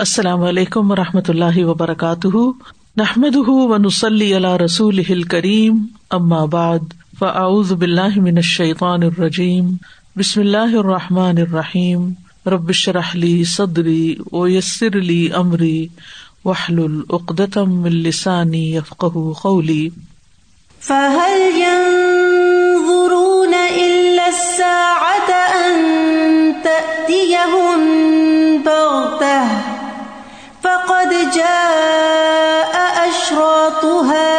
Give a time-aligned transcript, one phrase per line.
[0.00, 2.36] السلام علیکم و رحمۃ اللہ وبرکاتہ۔
[2.96, 5.86] نحمد و نسلی اللہ رسول کریم
[6.46, 6.78] بعد،
[7.18, 9.70] فاعوذ باللہ من الشیطان الرجیم۔
[10.16, 12.10] بسم اللہ الرحمٰن الرحیم۔
[12.46, 15.86] ربش رحلی صدری و یسر علی عمری
[16.44, 19.04] وحل العقدم السانی یفق
[19.42, 19.88] قولی۔
[20.80, 25.74] فهل ينظرون إلا الساعة أن
[26.62, 27.99] تأتيهم
[31.34, 34.30] جاء أشراطها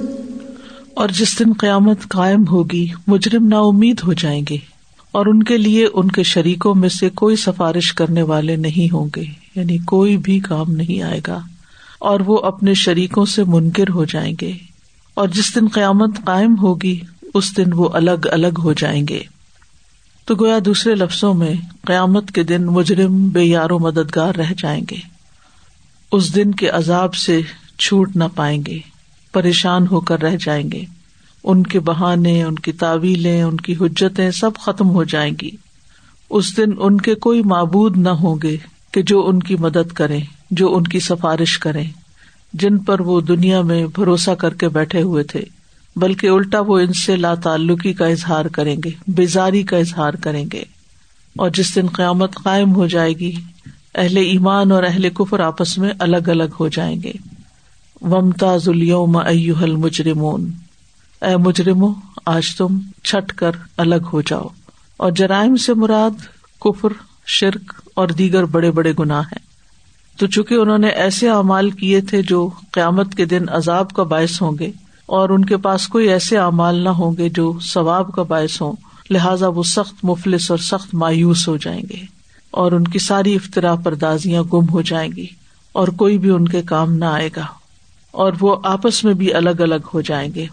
[0.93, 4.72] اور جس دن قیامت قائم ہوگی، مجرم نا امید ہو جائیں گے۔
[5.13, 9.07] اور ان کے لیے ان کے شریکوں میں سے کوئی سفارش کرنے والے نہیں ہوں
[9.15, 9.23] گے
[9.55, 11.39] یعنی کوئی بھی کام نہیں آئے گا،
[11.99, 14.51] اور وہ اپنے شریکوں سے منکر ہو جائیں گے۔
[15.13, 16.99] اور جس دن قیامت قائم ہوگی،
[17.33, 19.21] اس دن وہ الگ الگ ہو جائیں گے۔
[20.25, 21.53] تو گویا دوسرے لفظوں میں،
[21.87, 24.99] قیامت کے دن مجرم بے یار و مددگار رہ جائیں گے۔
[26.11, 27.41] اس دن کے عذاب سے
[27.79, 28.79] چھوٹ نہ پائیں گے،
[29.33, 30.83] پریشان ہو کر رہ جائیں گے۔
[31.43, 35.49] ان کے بہانے، ان کی تعویلیں، ان کی حجتیں سب ختم ہو جائیں گی۔
[36.29, 38.57] اس دن ان کے کوئی معبود نہ ہوں گے
[38.91, 40.19] کہ جو ان کی مدد کرے
[40.51, 41.83] جو ان کی سفارش کرے
[42.53, 45.41] جن پر وہ دنیا میں بھروسہ کر کے بیٹھے ہوئے تھے،
[45.95, 50.45] بلکہ الٹا وہ ان سے لا تعلقی کا اظہار کریں گے، بیزاری کا اظہار کریں
[50.53, 50.63] گے۔
[51.37, 53.31] اور جس دن قیامت قائم ہو جائے گی،
[53.95, 57.11] اہل ایمان اور اہل کفر آپس میں الگ الگ ہو جائیں گے۔
[58.01, 60.51] ومتاز اليوم ایوہ المجرمون
[61.23, 61.87] اے مجرمو،
[62.25, 64.47] آج تم چھٹ کر الگ ہو جاؤ۔
[64.97, 66.09] اور جرائم سے مراد
[66.61, 66.89] کفر،
[67.25, 69.53] شرک اور دیگر بڑے بڑے گناہ ہیں۔
[70.19, 74.41] تو چونکہ انہوں نے ایسے اعمال کیے تھے جو قیامت کے دن عذاب کا باعث
[74.41, 74.71] ہوں گے،
[75.05, 78.73] اور ان کے پاس کوئی ایسے اعمال نہ ہوں گے جو ثواب کا باعث ہوں،
[79.09, 82.05] لہٰذا وہ سخت مفلس اور سخت مایوس ہو جائیں گے۔
[82.51, 85.27] اور ان کی ساری افطرا پردازیاں گم ہو جائیں گی،
[85.71, 87.45] اور کوئی بھی ان کے کام نہ آئے گا۔
[88.11, 90.45] اور وہ آپس میں بھی الگ الگ ہو جائیں گے۔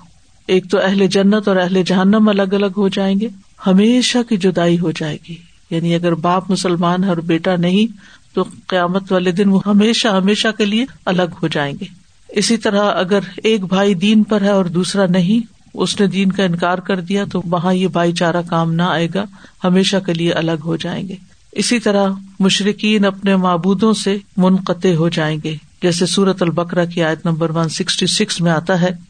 [0.51, 3.29] ایک تو اہل جنت اور اہل جہنم الگ الگ ہو جائیں گے،
[3.67, 5.37] ہمیشہ کی جدائی ہو جائے گی۔
[5.71, 7.97] یعنی اگر باپ مسلمان ہے اور بیٹا نہیں،
[8.35, 11.85] تو قیامت والے دن وہ ہمیشہ ہمیشہ کے لیے الگ ہو جائیں گے۔
[12.29, 16.45] اسی طرح اگر ایک بھائی دین پر ہے اور دوسرا نہیں، اس نے دین کا
[16.45, 19.25] انکار کر دیا تو وہاں یہ بھائی چارہ کام نہ آئے گا،
[19.65, 21.15] ہمیشہ کے لیے الگ ہو جائیں گے۔
[21.53, 22.09] اسی طرح
[22.41, 27.69] مشرقین اپنے معبودوں سے منقطع ہو جائیں گے۔ جیسے سورت البکرا کی آیت نمبر ون
[27.69, 29.10] سکسٹی سکس میں آتا ہے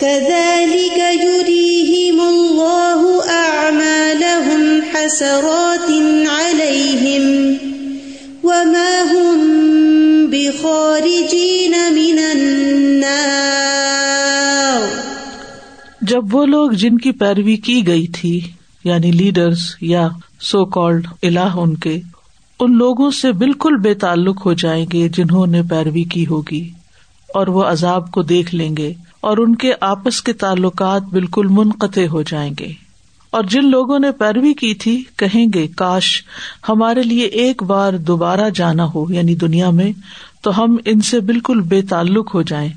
[0.00, 5.90] كذلك يريهم الله أعمالهم حسرات
[6.26, 7.24] عليهم
[8.44, 9.36] وما هم
[10.30, 13.40] بخارجين من النار.
[16.02, 18.40] جب وہ لوگ جن کی پیروی کی گئی تھی
[18.84, 20.08] یعنی لیڈرز یا
[20.40, 22.00] سو کالڈ الہ ان کے
[22.60, 26.70] ان لوگوں سے بالکل بے تعلق ہو جائیں گے جنہوں نے پیروی کی ہوگی،
[27.34, 32.06] اور وہ عذاب کو دیکھ لیں گے، اور ان کے آپس کے تعلقات بالکل منقطع
[32.06, 32.72] ہو جائیں گے۔
[33.30, 36.22] اور جن لوگوں نے پیروی کی تھی، کہیں گے، کاش
[36.68, 39.92] ہمارے لیے ایک بار دوبارہ جانا ہو یعنی دنیا میں،
[40.42, 42.68] تو ہم ان سے بالکل بے تعلق ہو جائیں۔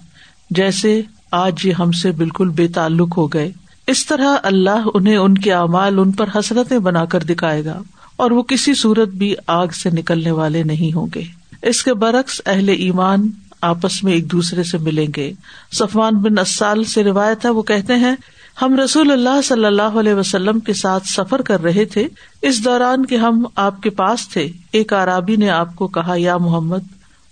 [0.50, 1.02] جیسے
[1.32, 3.52] آج یہ ہم سے بالکل بے تعلق ہو گئے۔
[3.88, 7.82] اس طرح اللہ انہیں ان کے اعمال ان پر حسرتیں بنا کر دکھائے گا۔
[8.16, 11.22] اور وہ کسی صورت بھی آگ سے نکلنے والے نہیں ہوں گے۔
[11.62, 13.30] اس کے برعکس اہل ایمان
[13.62, 15.34] آپس میں ایک دوسرے سے ملیں گے۔
[15.72, 18.16] سفان بن اسال سے روایت ہے، وہ کہتے ہیں،
[18.62, 22.08] ہم رسول اللہ صلی اللہ علیہ وسلم کے ساتھ سفر کر رہے تھے۔
[22.42, 26.38] اس دوران کے ہم آپ کے پاس تھے، ایک آرابی نے آپ کو کہا، یا
[26.38, 26.80] محمد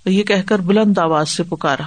[0.06, 1.84] یہ کہہ کر بلند آواز سے پکارا۔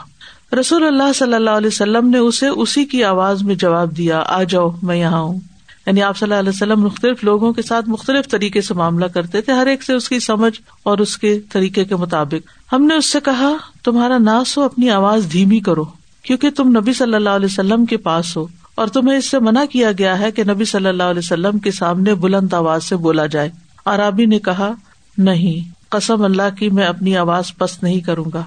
[0.60, 4.42] رسول اللہ صلی اللہ علیہ وسلم نے اسے اسی کی آواز میں جواب دیا، آ
[4.42, 5.40] جاؤ، میں یہاں ہوں۔
[5.86, 9.40] یعنی آپ صلی اللہ علیہ وسلم مختلف لوگوں کے ساتھ مختلف طریقے سے معاملہ کرتے
[9.40, 12.94] تھے، ہر ایک سے اس کی سمجھ اور اس کے طریقے کے مطابق۔ ہم نے
[12.94, 13.52] اس سے کہا،
[13.84, 15.84] تمہارا ناس ہو، اپنی آواز دھیمی کرو،
[16.22, 19.64] کیونکہ تم نبی صلی اللہ علیہ وسلم کے پاس ہو۔ اور تمہیں اس سے منع
[19.64, 23.26] کیا گیا ہے کہ نبی صلی اللہ علیہ وسلم کے سامنے بلند آواز سے بولا
[23.26, 23.50] جائے۔
[23.84, 24.70] عرابی نے کہا،
[25.18, 28.42] نہیں، قسم اللہ کی، میں اپنی آواز پست نہیں کروں گا۔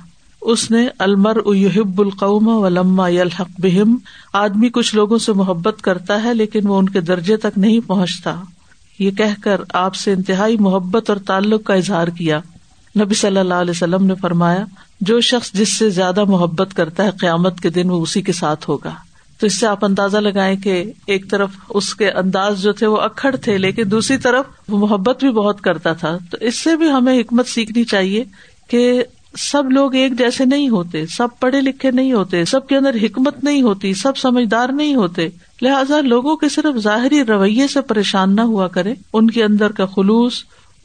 [0.48, 3.98] اس نے المر یحب القوم و لما یلحق بہم،
[4.34, 8.42] آدمی کچھ لوگوں سے محبت کرتا ہے لیکن وہ ان کے درجے تک نہیں پہنچتا۔
[9.00, 12.40] یہ کہہ کر آپ سے انتہائی محبت اور تعلق کا اظہار کیا۔
[13.00, 14.66] نبی صلی اللہ علیہ وسلم نے فرمایا،
[15.02, 18.70] جو شخص جس سے زیادہ محبت کرتا ہے قیامت کے دن وہ اسی کے ساتھ
[18.70, 18.94] ہوگا۔
[19.40, 22.98] تو اس سے آپ اندازہ لگائیں کہ ایک طرف اس کے انداز جو تھے وہ
[22.98, 26.92] اکڑ تھے، لیکن دوسری طرف وہ محبت بھی بہت کرتا تھا۔ تو اس سے بھی
[26.92, 28.24] ہمیں حکمت سیکھنی چاہیے
[28.68, 29.04] کہ
[29.38, 33.44] سب لوگ ایک جیسے نہیں ہوتے، سب پڑھے لکھے نہیں ہوتے، سب کے اندر حکمت
[33.44, 35.30] نہیں ہوتی، سب سمجھدار نہیں ہوتے۔
[35.62, 39.86] لہٰذا لوگوں کے صرف ظاہری رویے سے پریشان نہ ہوا کرے۔ ان کے اندر کا
[39.86, 40.34] خلوص،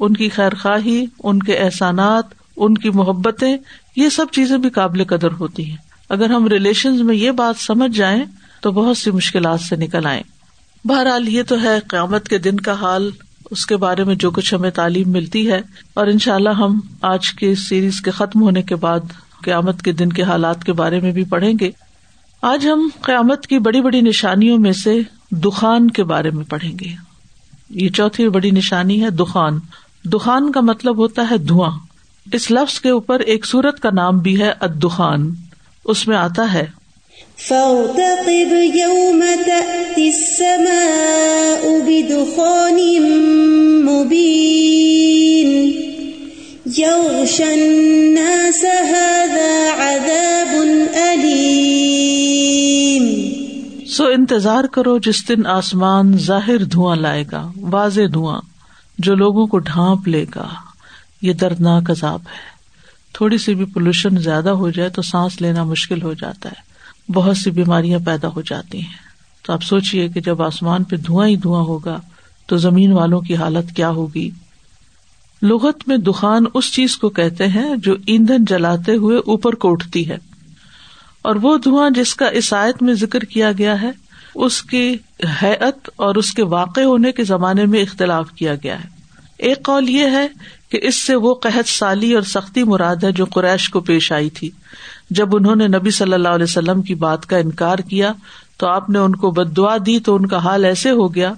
[0.01, 2.25] ان کی خیر خواہی، ان کے احسانات،
[2.57, 3.57] ان کی محبتیں،
[3.97, 5.77] یہ سب چیزیں بھی قابل قدر ہوتی ہیں۔
[6.09, 8.25] اگر ہم ریلیشن میں یہ بات سمجھ جائیں
[8.61, 10.23] تو بہت سی مشکلات سے نکل آئے
[10.85, 13.11] بہرحال یہ تو ہے قیامت کے دن کا حال۔
[13.51, 15.61] اس کے بارے میں جو کچھ ہمیں تعلیم ملتی ہے
[15.95, 19.01] اور ان شاء اللہ ہم آج کے سیریز کے ختم ہونے کے بعد
[19.43, 21.71] قیامت کے دن کے حالات کے بارے میں بھی پڑھیں گے۔
[22.43, 25.01] آج ہم قیامت کی بڑی بڑی نشانیوں میں سے
[25.31, 26.95] دخان کے بارے میں پڑھیں گے۔
[27.71, 29.59] یہ چوتھی بڑی نشانی ہے دخان۔
[30.05, 31.71] دخان کا مطلب ہوتا ہے دھواں۔
[32.33, 35.35] اس لفظ کے اوپر ایک سورت کا نام بھی ہے ادخان
[35.85, 36.67] اس میں آتا ہے
[37.49, 43.03] فارتقب يوم تأتي السماء بدخان
[43.85, 45.73] مبين.
[46.79, 50.57] يغشى الناس هذا عذاب
[50.95, 51.63] أليم.
[53.87, 58.41] سو انتظار کرو جس دن آسمان ظاہر دھواں لائے گا، واضح دھواں،
[58.99, 60.49] جو لوگوں کو ڈھانپ لے گا۔
[61.23, 62.53] یہ دردناک عذاب ہے۔
[63.13, 66.72] تھوڑی سی بھی پولوشن زیادہ ہو جائے تو سانس لینا مشکل ہو جاتا ہے۔
[67.15, 69.13] بہت سی بیماریاں پیدا ہو جاتی ہیں۔
[69.47, 72.01] تو آپ سوچیے کہ جب آسمان پہ دھواں ہی دھواں ہوگا
[72.47, 74.31] تو زمین والوں کی حالت کیا ہوگی؟
[75.43, 80.09] لغت میں دخان اس چیز کو کہتے ہیں جو ایندھن جلاتے ہوئے اوپر کو اٹھتی
[80.09, 80.19] ہے۔
[81.23, 83.91] اور وہ دھواں جس کا عیسائیت میں ذکر کیا گیا ہے،
[84.35, 84.97] اس کی
[85.43, 88.92] حیت اور اس کے واقع ہونے کے زمانے میں اختلاف کیا گیا ہے۔
[89.43, 90.29] ایک قول یہ ہے
[90.69, 94.31] کہ اس سے وہ قحط سالی اور سختی مراد ہے جو قریش کو پیش آئی
[94.31, 94.51] تھی۔
[95.11, 98.13] جب انہوں نے نبی صلی اللہ علیہ وسلم کی بات کا انکار کیا
[98.57, 101.33] تو آپ نے ان کو بد دعا دی تو ان کا حال ایسے ہو گیا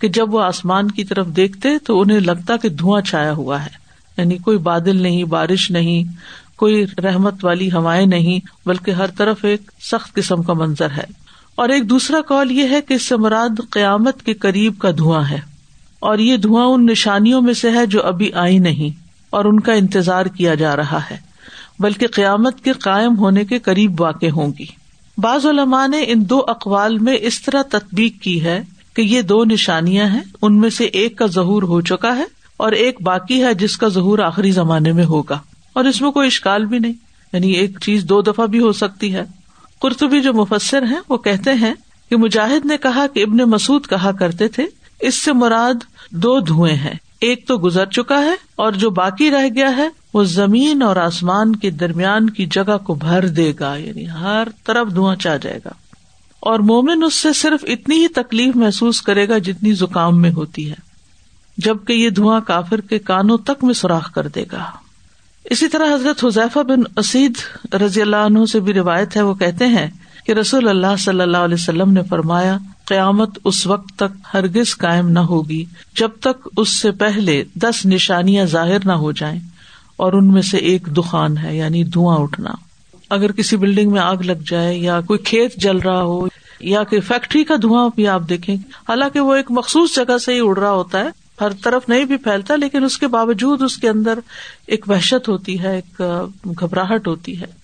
[0.00, 3.70] کہ جب وہ آسمان کی طرف دیکھتے تو انہیں لگتا کہ دھواں چھایا ہوا ہے۔
[4.18, 6.12] یعنی کوئی بادل نہیں، بارش نہیں،
[6.56, 11.04] کوئی رحمت والی ہوائیں نہیں، بلکہ ہر طرف ایک سخت قسم کا منظر ہے۔
[11.54, 15.30] اور ایک دوسرا کال یہ ہے کہ اس سے مراد قیامت کے قریب کا دھواں
[15.30, 15.53] ہے۔
[16.04, 19.72] اور یہ دھواں ان نشانیوں میں سے ہے جو ابھی آئی نہیں اور ان کا
[19.72, 21.16] انتظار کیا جا رہا ہے،
[21.78, 24.64] بلکہ قیامت کے قائم ہونے کے قریب واقع ہوں گی۔
[25.18, 28.62] بعض علماء نے ان دو اقوال میں اس طرح تطبیق کی ہے
[28.96, 32.24] کہ یہ دو نشانیاں ہیں، ان میں سے ایک کا ظہور ہو چکا ہے
[32.56, 35.38] اور ایک باقی ہے جس کا ظہور آخری زمانے میں ہوگا۔
[35.72, 36.92] اور اس میں کوئی اشکال بھی نہیں
[37.32, 39.24] یعنی ایک چیز دو دفعہ بھی ہو سکتی ہے۔
[39.80, 41.74] قرطبی جو مفسر ہیں، وہ کہتے ہیں
[42.10, 44.66] کہ مجاہد نے کہا کہ ابن مسعد کہا کرتے تھے،
[45.00, 45.74] اس سے مراد
[46.14, 50.24] دو دھوئیں ہیں۔ ایک تو گزر چکا ہے اور جو باقی رہ گیا ہے، وہ
[50.24, 55.16] زمین اور آسمان کے درمیان کی جگہ کو بھر دے گا یعنی ہر طرف دھواں
[55.16, 55.70] چاہ جائے گا۔
[56.40, 60.70] اور مومن اس سے صرف اتنی ہی تکلیف محسوس کرے گا جتنی زکام میں ہوتی
[60.70, 60.74] ہے،
[61.58, 64.64] جبکہ یہ دھواں کافر کے کانوں تک میں سوراخ کر دے گا۔
[65.44, 67.34] اسی طرح حضرت حذیفہ بن اسید
[67.74, 69.90] رضی اللہ عنہ سے بھی روایت ہے، وہ کہتے ہیں
[70.26, 75.08] کہ رسول اللہ صلی اللہ علیہ وسلم نے فرمایا قیامت اس وقت تک ہرگز قائم
[75.08, 75.64] نہ ہوگی
[75.96, 79.40] جب تک اس سے پہلے دس نشانیاں ظاہر نہ ہو جائیں
[79.96, 82.50] اور ان میں سے ایک دخان ہے یعنی دھواں اٹھنا۔
[83.10, 86.26] اگر کسی بلڈنگ میں آگ لگ جائے یا کوئی کھیت جل رہا ہو
[86.60, 88.56] یا کہ فیکٹری کا دھواں بھی آپ دیکھیں،
[88.88, 91.08] حالانکہ وہ ایک مخصوص جگہ سے ہی اڑ رہا ہوتا ہے،
[91.40, 94.18] ہر طرف نہیں بھی پھیلتا، لیکن اس کے باوجود اس کے اندر
[94.66, 96.02] ایک وحشت ہوتی ہے، ایک
[96.60, 97.63] گھبراہٹ ہوتی ہے۔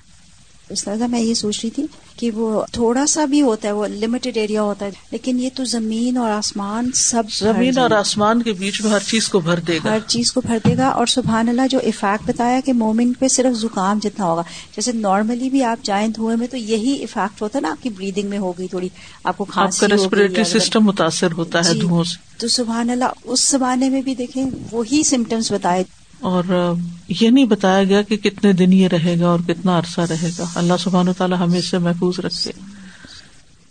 [0.70, 1.86] استاذہ میں یہ سوچ رہی تھی
[2.16, 5.64] کہ وہ تھوڑا سا بھی ہوتا ہے وہ لمیٹڈ ایریا ہوتا ہے لیکن یہ تو
[5.64, 9.78] زمین اور آسمان سب زمین اور آسمان کے بیچ میں ہر چیز کو بھر دے
[9.84, 13.12] گا۔ ہر چیز کو بھر دے گا۔ اور سبحان اللہ جو افیکٹ بتایا کہ مومن
[13.12, 14.42] پہ صرف زکام جتنا ہوگا۔
[14.76, 17.88] جیسے نارملی بھی آپ جائیں دھوئے میں تو یہی افیکٹ ہوتا ہے نا آپ کی
[17.88, 18.88] بریدنگ میں ہوگی تھوڑی
[19.24, 23.48] آپ کو کھانسی ریسپریٹری سسٹم متاثر ہوتا ہے جی، دھوؤں سے۔ تو سبحان اللہ اس
[23.48, 25.84] زمانے میں بھی دیکھیں وہی سمٹمس بتائے۔
[26.20, 26.74] اور
[27.08, 30.44] یہ نہیں بتایا گیا کہ کتنے دن یہ رہے گا اور کتنا عرصہ رہے گا۔
[30.54, 32.52] اللہ سبحان و تعالیٰ ہمیں اس سے محفوظ رکھے۔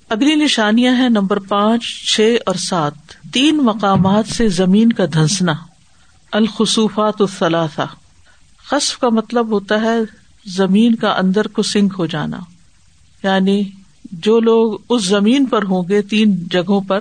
[0.10, 1.84] اگلی نشانیاں ہیں، نمبر پانچ،
[2.16, 2.94] چھ اور سات۔
[3.34, 5.54] تین مقامات سے زمین کا دھنسنا۔
[6.32, 7.88] الخصوفات الثلاثہ۔
[8.70, 9.98] خصف کا مطلب ہوتا ہے
[10.46, 12.40] زمین کا اندر کو سنک ہو جانا۔
[13.24, 13.64] یعنی
[14.12, 17.00] جو لوگ اس زمین پر ہوں گے تین جگہوں پر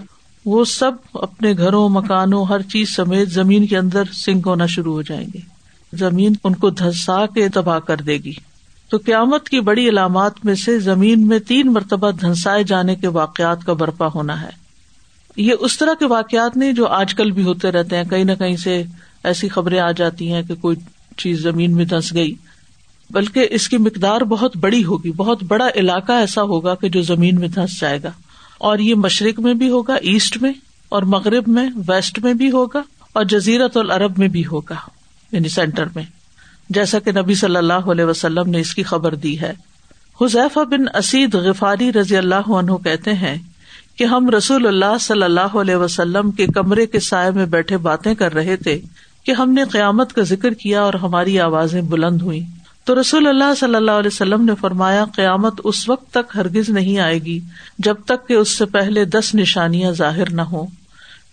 [0.49, 5.03] وہ سب اپنے گھروں، مکانوں، ہر چیز سمیت زمین کے اندر سنک ہونا شروع ہو
[5.03, 5.39] جائیں گے۔
[5.93, 8.33] زمین ان کو دھسا کے تباہ کر دے گی۔
[8.89, 13.65] تو قیامت کی بڑی علامات میں سے زمین میں تین مرتبہ دھنسائے جانے کے واقعات
[13.65, 14.49] کا برپا ہونا ہے۔
[15.37, 18.33] یہ اس طرح کے واقعات نہیں جو آج کل بھی ہوتے رہتے ہیں۔ کہیں نہ
[18.39, 18.83] کہیں سے
[19.25, 20.77] ایسی خبریں آ جاتی ہیں کہ کوئی
[21.17, 22.35] چیز زمین میں دھنس گئی۔
[23.11, 27.41] بلکہ اس کی مقدار بہت بڑی ہوگی۔ بہت بڑا علاقہ ایسا ہوگا کہ جو زمین
[27.41, 28.11] میں دھنس جائے گا۔
[28.59, 30.53] اور یہ مشرق میں بھی ہوگا، ایسٹ میں،
[30.89, 34.75] اور مغرب میں، ویسٹ میں بھی ہوگا، اور جزیرت العرب میں بھی ہوگا
[35.33, 36.05] یعنی سینٹر میں۔
[36.71, 39.53] جیسا کہ نبی صلی اللہ علیہ وسلم نے اس کی خبر دی ہے۔
[40.23, 43.37] حذیفہ بن اسید غفاری رضی اللہ عنہ کہتے ہیں
[43.97, 48.15] کہ ہم رسول اللہ صلی اللہ علیہ وسلم کے کمرے کے سائے میں بیٹھے باتیں
[48.15, 48.81] کر رہے تھے
[49.25, 52.41] کہ ہم نے قیامت کا ذکر کیا اور ہماری آوازیں بلند ہوئی
[52.89, 56.99] تو رسول اللہ صلی اللہ علیہ وسلم نے فرمایا، قیامت اس وقت تک ہرگز نہیں
[56.99, 57.41] آئے گی
[57.79, 60.67] جب تک کہ اس سے پہلے دس نشانیاں ظاہر نہ ہوں،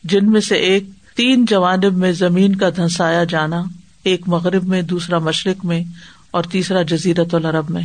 [0.03, 0.83] جن میں سے ایک
[1.15, 3.63] تین جوانب میں زمین کا دھنسایا جانا،
[4.03, 5.83] ایک مغرب میں، دوسرا مشرق میں،
[6.31, 7.83] اور تیسرا جزیرت العرب میں۔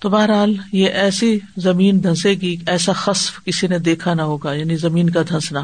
[0.00, 4.76] تو بہرحال یہ ایسی زمین دھنسے گی، ایسا خصف کسی نے دیکھا نہ ہوگا یعنی
[4.76, 5.62] زمین کا دھنسنا۔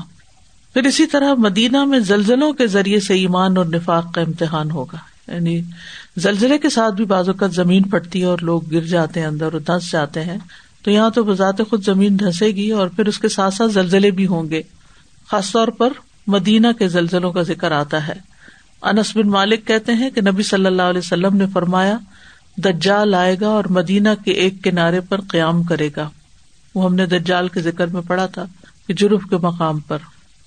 [0.73, 5.10] پھر اسی طرح مدینہ میں زلزلوں کے ذریعے سے ایمان اور نفاق کا امتحان ہوگا۔
[5.31, 5.63] یعنی
[6.17, 9.53] زلزلے کے ساتھ بھی بعض اوقات زمین پھٹتی ہے اور لوگ گر جاتے ہیں اندر
[9.53, 10.39] اور دھنس جاتے ہیں،
[10.83, 14.11] تو یہاں تو بذات خود زمین دھسے گی اور پھر اس کے ساتھ ساتھ زلزلے
[14.11, 14.63] بھی ہوں گے۔
[15.31, 15.93] خاص طور پر
[16.27, 18.13] مدینہ کے زلزلوں کا ذکر آتا ہے۔
[18.83, 21.99] انس بن مالک کہتے ہیں کہ نبی صلی اللہ علیہ وسلم نے فرمایا،
[22.57, 26.11] دجال آئے گا اور مدینہ کے ایک کنارے پر قیام کرے گا۔
[26.75, 28.45] وہ ہم نے دجال کے ذکر میں پڑھا تھا،
[28.87, 29.99] کہ جرف کے مقام پر۔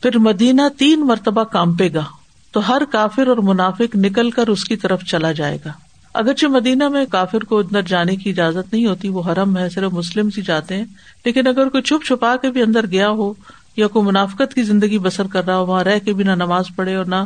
[0.02, 2.04] پھر مدینہ تین مرتبہ کامپے گا۔
[2.53, 5.72] تو ہر کافر اور منافق نکل کر اس کی طرف چلا جائے گا۔
[6.13, 9.93] اگرچہ مدینہ میں کافر کو اندر جانے کی اجازت نہیں ہوتی، وہ حرم ہے صرف
[9.93, 10.86] مسلم سی جاتے ہیں،
[11.25, 13.33] لیکن اگر کوئی چھپ چھپا کے بھی اندر گیا ہو
[13.77, 16.65] یا کوئی منافقت کی زندگی بسر کر رہا ہو، وہاں رہ کے بھی نہ نماز
[16.75, 17.24] پڑھے اور نہ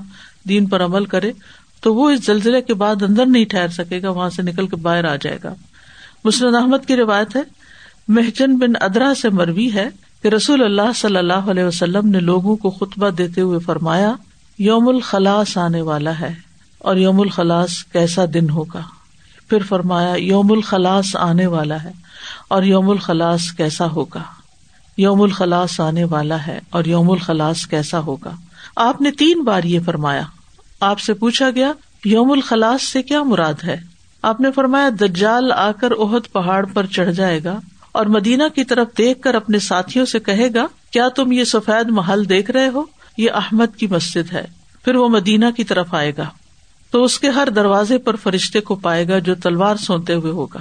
[0.50, 1.32] دین پر عمل کرے،
[1.82, 4.76] تو وہ اس زلزلے کے بعد اندر نہیں ٹھہر سکے گا، وہاں سے نکل کے
[4.76, 5.54] باہر آ جائے گا۔
[6.26, 7.42] مسلم احمد کی روایت ہے
[8.08, 9.90] محجن بن ادرا سے مروی ہے
[10.22, 14.14] کہ رسول اللہ صلی اللہ علیہ وسلم نے لوگوں کو خطبہ دیتے ہوئے فرمایا
[14.60, 16.34] یوم الخلاص آنے والا ہے
[16.80, 18.82] اور یوم الخلاص کیسا دن ہوگا؟
[19.50, 21.92] پھر فرمایا یوم الخلاص آنے والا ہے
[22.48, 24.24] اور یوم الخلاص کیسا ہوگا؟
[24.98, 28.32] یوم الخلاص آنے والا ہے اور یوم الخلاص کیسا ہوگا؟
[28.76, 30.22] آپ نے تین بار یہ فرمایا۔
[30.80, 31.72] آپ سے پوچھا گیا
[32.06, 33.78] یوم الخلاص سے کیا مراد ہے؟
[34.22, 37.60] آپ نے فرمایا، دجال آ کر اہد پہاڑ پر چڑھ جائے گا
[37.92, 41.90] اور مدینہ کی طرف دیکھ کر اپنے ساتھیوں سے کہے گا، کیا تم یہ سفید
[41.90, 42.84] محل دیکھ رہے ہو؟
[43.18, 44.46] یہ احمد کی مسجد ہے۔
[44.86, 46.30] پھر وہ مدینہ کی طرف آئے گا۔
[46.92, 50.60] تو اس کے ہر دروازے پر فرشتے کو پائے گا جو تلوار سونتے ہوئے ہوگا۔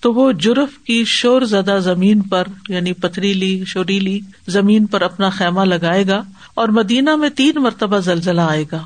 [0.00, 5.60] تو وہ جرف کی شور زدہ زمین پر یعنی پتریلی، شوریلی زمین پر اپنا خیمہ
[5.60, 6.22] لگائے گا
[6.54, 8.82] اور مدینہ میں تین مرتبہ زلزلہ آئے گا،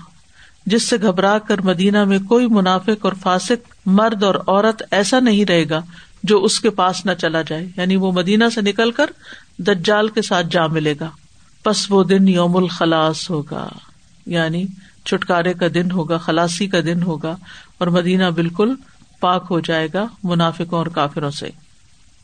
[0.67, 5.45] جس سے گھبرا کر مدینہ میں کوئی منافق اور فاسق، مرد اور عورت ایسا نہیں
[5.45, 5.81] رہے گا
[6.23, 9.07] جو اس کے پاس نہ چلا جائے۔ یعنی وہ مدینہ سے نکل کر
[9.59, 11.11] دجال کے ساتھ جا ملے گا۔
[11.67, 13.69] بس وہ دن یوم الخلاص ہوگا
[14.27, 14.65] یعنی
[15.05, 17.35] چھٹکارے کا دن ہوگا خلاسی کا دن ہوگا،
[17.79, 18.75] اور مدینہ بالکل
[19.21, 21.49] پاک ہو جائے گا منافقوں اور کافروں سے۔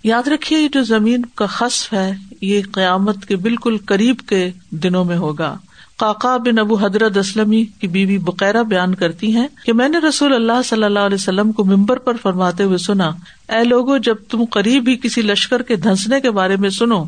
[0.04, 4.50] یاد رکھیے یہ جو زمین کا خصف ہے، یہ قیامت کے بالکل قریب کے
[4.82, 5.56] دنوں میں ہوگا۔
[5.96, 10.34] قاقا بن ابو حضرت اسلمی کی بیوی بقیرہ بیان کرتی ہیں کہ میں نے رسول
[10.34, 13.10] اللہ صلی اللہ علیہ وسلم کو ممبر پر فرماتے ہوئے سنا،
[13.48, 17.04] اے لوگوں جب تم قریب ہی کسی لشکر کے دھنسنے کے بارے میں سنو،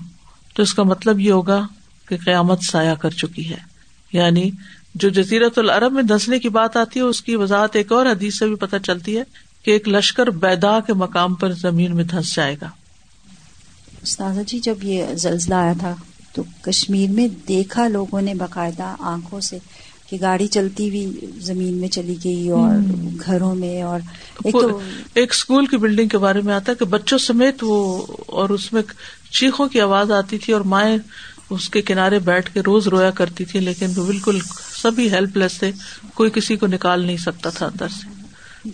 [0.55, 1.61] تو اس کا مطلب یہ ہوگا
[2.13, 3.59] کہ قیامت سایہ کر چکی ہے۔
[4.13, 4.51] یعنی
[4.95, 8.39] جو جزیرت العرب میں دھسنے کی بات آتی ہے اس کی وضاحت ایک اور حدیث
[8.39, 9.23] سے بھی پتہ چلتی ہے
[9.65, 12.69] کہ ایک لشکر بیدا کے مقام پر زمین میں دھنس جائے گا۔
[14.03, 15.95] استاذہ جی جب یہ زلزلہ آیا تھا
[16.33, 19.59] تو کشمیر میں دیکھا لوگوں نے باقاعدہ آنکھوں سے
[20.11, 22.77] کہ گاڑی چلتی ہوئی زمین میں چلی گئی اور
[23.27, 24.01] گھروں میں اور
[24.45, 24.81] ایک تو
[25.15, 28.73] ایک اسکول کی بلڈنگ کے بارے میں آتا ہے کہ بچوں سمیت وہ اور اس
[28.73, 28.83] میں
[29.33, 30.97] چیخوں کی آواز آتی تھی اور مائیں
[31.53, 34.39] اس کے کنارے بیٹھ کے روز رویا کرتی تھی لیکن وہ بالکل
[34.83, 35.73] سبھی ہیلپ لیس تھے۔
[36.15, 38.23] کوئی کسی کو نکال نہیں سکتا تھا اندر سے۔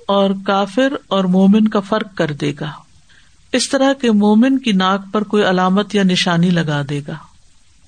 [0.07, 2.71] اور کافر اور مومن کا فرق کر دے گا۔
[3.53, 7.15] اس طرح کے مومن کی ناک پر کوئی علامت یا نشانی لگا دے گا۔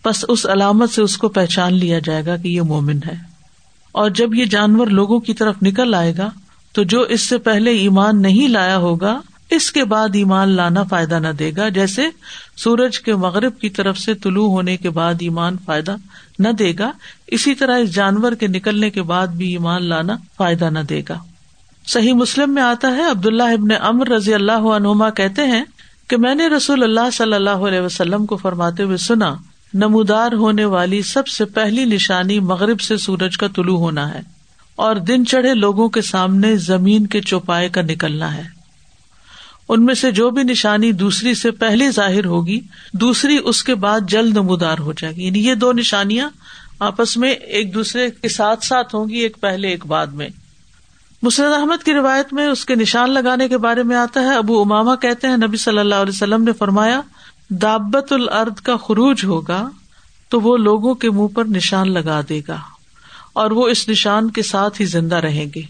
[0.05, 3.15] بس اس علامت سے اس کو پہچان لیا جائے گا کہ یہ مومن ہے۔
[3.91, 6.29] اور جب یہ جانور لوگوں کی طرف نکل آئے گا،
[6.71, 11.19] تو جو اس سے پہلے ایمان نہیں لایا ہوگا، اس کے بعد ایمان لانا فائدہ
[11.19, 12.01] نہ دے گا۔ جیسے
[12.57, 15.95] سورج کے مغرب کی طرف سے طلوع ہونے کے بعد ایمان فائدہ
[16.39, 16.91] نہ دے گا،
[17.27, 21.19] اسی طرح اس جانور کے نکلنے کے بعد بھی ایمان لانا فائدہ نہ دے گا۔
[21.87, 25.63] صحیح مسلم میں آتا ہے، عبداللہ ابن امر رضی اللہ عنہما کہتے ہیں
[26.07, 29.35] کہ میں نے رسول اللہ صلی اللہ علیہ وسلم کو فرماتے ہوئے سنا،
[29.73, 34.19] نمودار ہونے والی سب سے پہلی نشانی مغرب سے سورج کا طلوع ہونا ہے
[34.75, 38.43] اور دن چڑھے لوگوں کے سامنے زمین کے چوپائے کا نکلنا ہے۔
[39.69, 42.59] ان میں سے جو بھی نشانی دوسری سے پہلے ظاہر ہوگی،
[42.93, 46.29] دوسری اس کے بعد جلد نمودار ہو جائے گی۔ یعنی یہ دو نشانیاں
[46.79, 50.29] آپس میں ایک دوسرے کے ساتھ ساتھ ہوں گی، ایک پہلے، ایک بعد میں۔
[51.21, 54.61] مسرد احمد کی روایت میں اس کے نشان لگانے کے بارے میں آتا ہے۔ ابو
[54.61, 57.01] اماما کہتے ہیں، نبی صلی اللہ علیہ وسلم نے فرمایا،
[57.49, 59.69] دابت الارض کا خروج ہوگا
[60.29, 62.57] تو وہ لوگوں کے منہ پر نشان لگا دے گا
[63.33, 65.61] اور وہ اس نشان کے ساتھ ہی زندہ رہیں گے۔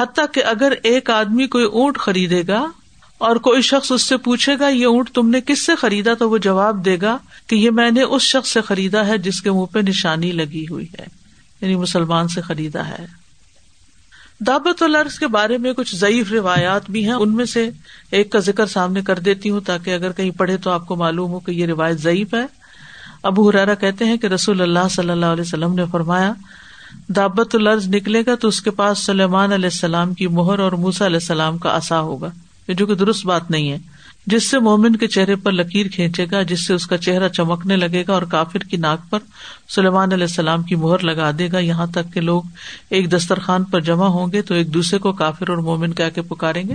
[0.00, 2.66] حتیٰ کہ اگر ایک آدمی کوئی اونٹ خریدے گا
[3.18, 6.30] اور کوئی شخص اس سے پوچھے گا، یہ اونٹ تم نے کس سے خریدا؟ تو
[6.30, 9.50] وہ جواب دے گا کہ یہ میں نے اس شخص سے خریدا ہے جس کے
[9.50, 11.06] منہ پہ نشانی لگی ہوئی ہے
[11.60, 13.19] یعنی مسلمان سے خریدا ہے۔
[14.46, 17.70] دعوت العرض کے بارے میں کچھ ضعیف روایات بھی ہیں، ان میں سے
[18.10, 21.30] ایک کا ذکر سامنے کر دیتی ہوں تاکہ اگر کہیں پڑھے تو آپ کو معلوم
[21.30, 22.46] ہو کہ یہ روایت ضعیف ہے۔
[23.22, 26.32] ابو حرارا کہتے ہیں کہ رسول اللہ صلی اللہ علیہ وسلم نے فرمایا،
[27.08, 31.06] دعوت العرض نکلے گا تو اس کے پاس سلیمان علیہ السلام کی مہر اور موسا
[31.06, 32.28] علیہ السلام کا اصا ہوگا۔
[32.68, 33.78] جو کہ درست بات نہیں ہے۔
[34.26, 37.76] جس سے مومن کے چہرے پر لکیر کھینچے گا، جس سے اس کا چہرہ چمکنے
[37.76, 39.18] لگے گا اور کافر کی ناک پر
[39.68, 42.42] سلیمان علیہ السلام کی مہر لگا دے گا۔ یہاں تک کہ لوگ
[42.90, 46.22] ایک دسترخوان پر جمع ہوں گے تو ایک دوسرے کو کافر اور مومن کہہ کے
[46.22, 46.74] پکاریں گے،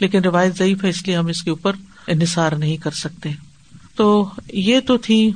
[0.00, 1.72] لیکن روایت ضعیف ہے، اس لیے ہم اس کے اوپر
[2.06, 3.30] انحصار نہیں کر سکتے۔
[3.96, 5.30] تو یہ تو تھی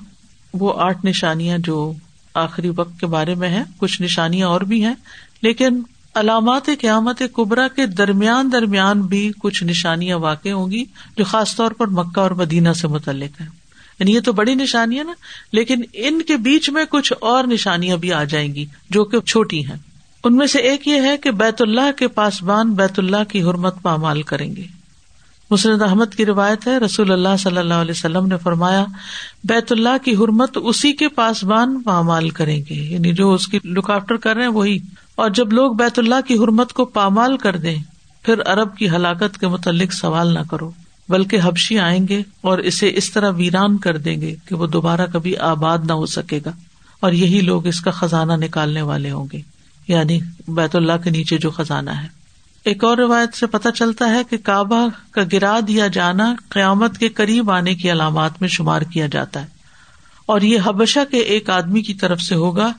[0.54, 1.92] وہ آٹھ نشانیاں جو
[2.34, 4.94] آخری وقت کے بارے میں ہے کچھ نشانیاں اور بھی ہیں،
[5.42, 5.82] لیکن
[6.14, 10.84] علامات قیامت کبرا کے درمیان درمیان بھی کچھ نشانیاں واقع ہوں گی
[11.16, 13.46] جو خاص طور پر مکہ اور مدینہ سے متعلق ہے
[13.98, 15.12] یعنی یہ تو بڑی نشانی ہے نا،
[15.52, 19.66] لیکن ان کے بیچ میں کچھ اور نشانیاں بھی آ جائیں گی جو کہ چھوٹی
[19.66, 19.76] ہیں۔
[20.24, 23.82] ان میں سے ایک یہ ہے کہ بیت اللہ کے پاسبان بیت اللہ کی حرمت
[23.82, 24.64] پامال کریں گے۔
[25.50, 28.84] مسرد احمد کی روایت ہے، رسول اللہ صلی اللہ علیہ وسلم نے فرمایا،
[29.44, 33.90] بیت اللہ کی حرمت اسی کے پاسبان پامال کریں گے۔ یعنی جو اس کی لک
[33.90, 34.78] آفٹر کر رہے ہیں، وہی
[35.20, 37.76] اور جب لوگ بیت اللہ کی حرمت کو پامال کر دیں،
[38.22, 40.70] پھر ارب کی ہلاکت کے متعلق سوال نہ کرو۔
[41.09, 45.06] بلکہ حبشی آئیں گے اور اسے اس طرح ویران کر دیں گے کہ وہ دوبارہ
[45.12, 46.50] کبھی آباد نہ ہو سکے گا۔
[47.00, 49.40] اور یہی لوگ اس کا خزانہ نکالنے والے ہوں گے۔
[49.88, 52.09] یعنی بیت اللہ کے نیچے جو خزانہ ہے۔
[52.64, 57.09] ایک اور روایت سے پتہ چلتا ہے کہ کعبہ کا گرا دیا جانا قیامت کے
[57.09, 59.46] قریب آنے کی علامات میں شمار کیا جاتا ہے۔
[60.26, 62.72] اور یہ حبشہ کے ایک آدمی کی طرف سے ہوگا۔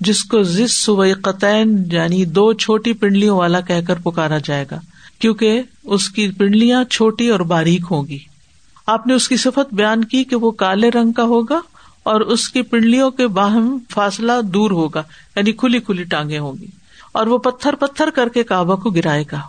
[0.00, 4.78] جس کو قطعین یعنی دو چھوٹی پنڈلیوں والا کہہ کر پکارا جائے گا،
[5.18, 8.18] کیونکہ اس کی پنڈلیاں چھوٹی اور باریک ہوگی
[8.88, 11.60] آپ نے اس کی صفت بیان کی کہ وہ کالے رنگ کا ہوگا
[12.02, 15.02] اور اس کی پنڈلیوں کے باہم فاصلہ دور ہوگا
[15.36, 16.66] یعنی کھلی کھلی ٹانگیں ہوں گی،
[17.12, 19.40] اور وہ پتھر پتھر کر کے کعبہ کو گرائے گا۔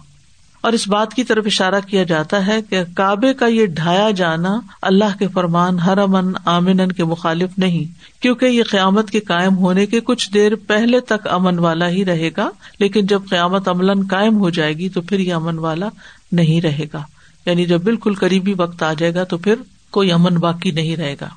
[0.61, 4.59] اور اس بات کی طرف اشارہ کیا جاتا ہے کہ کعبے کا یہ ڈھایا جانا
[4.81, 9.85] اللہ کے فرمان ہر امن آمن کے مخالف نہیں، کیونکہ یہ قیامت کے قائم ہونے
[9.85, 14.37] کے کچھ دیر پہلے تک امن والا ہی رہے گا، لیکن جب قیامت عمل قائم
[14.37, 15.89] ہو جائے گی تو پھر یہ امن والا
[16.31, 17.03] نہیں رہے گا۔
[17.45, 19.55] یعنی جب بالکل قریبی وقت آ جائے گا تو پھر
[19.91, 21.29] کوئی امن باقی نہیں رہے گا۔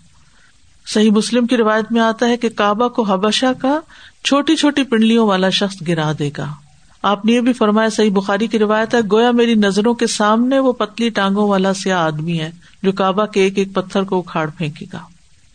[0.87, 3.80] صحیح مسلم کی روایت میں آتا ہے کہ کعبہ کو حبشہ کا
[4.24, 6.52] چھوٹی چھوٹی پنڈلیوں والا شخص گرا دے گا۔
[7.02, 10.58] آپ نے یہ بھی فرمایا، صحیح بخاری کی روایت ہے، گویا میری نظروں کے سامنے
[10.58, 12.50] وہ پتلی ٹانگوں والا سیاہ آدمی ہے
[12.82, 14.98] جو کعبہ کے ایک ایک پتھر کو اکھاڑ پھینکے گا۔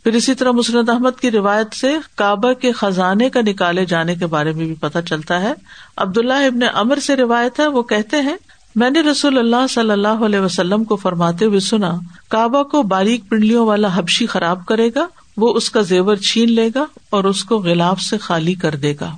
[0.03, 4.25] پھر اسی طرح مسرت احمد کی روایت سے کعبہ کے خزانے کا نکالے جانے کے
[4.25, 5.53] بارے میں بھی پتہ چلتا ہے۔
[5.97, 8.35] عبداللہ ابن امر سے روایت ہے، وہ کہتے ہیں،
[8.75, 11.93] میں نے رسول اللہ صلی اللہ علیہ وسلم کو فرماتے ہوئے سنا،
[12.29, 15.07] کعبہ کو باریک پنڈلیوں والا حبشی خراب کرے گا،
[15.37, 18.93] وہ اس کا زیور چھین لے گا اور اس کو غلاف سے خالی کر دے
[19.01, 19.15] گا۔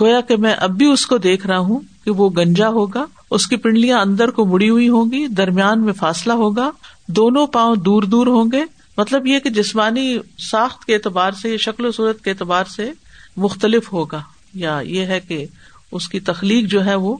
[0.00, 3.46] گویا کہ میں اب بھی اس کو دیکھ رہا ہوں کہ وہ گنجا ہوگا، اس
[3.46, 6.70] کی پنڈلیاں اندر کو مڑی ہوئی ہوں گی، درمیان میں فاصلہ ہوگا،
[7.08, 8.64] دونوں پاؤں دور دور ہوں گے۔
[8.98, 12.90] مطلب یہ کہ جسمانی ساخت کے اعتبار سے شکل و صورت کے اعتبار سے
[13.36, 14.20] مختلف ہوگا،
[14.54, 15.46] یا یہ ہے کہ
[15.92, 17.16] اس کی تخلیق جو ہے وہ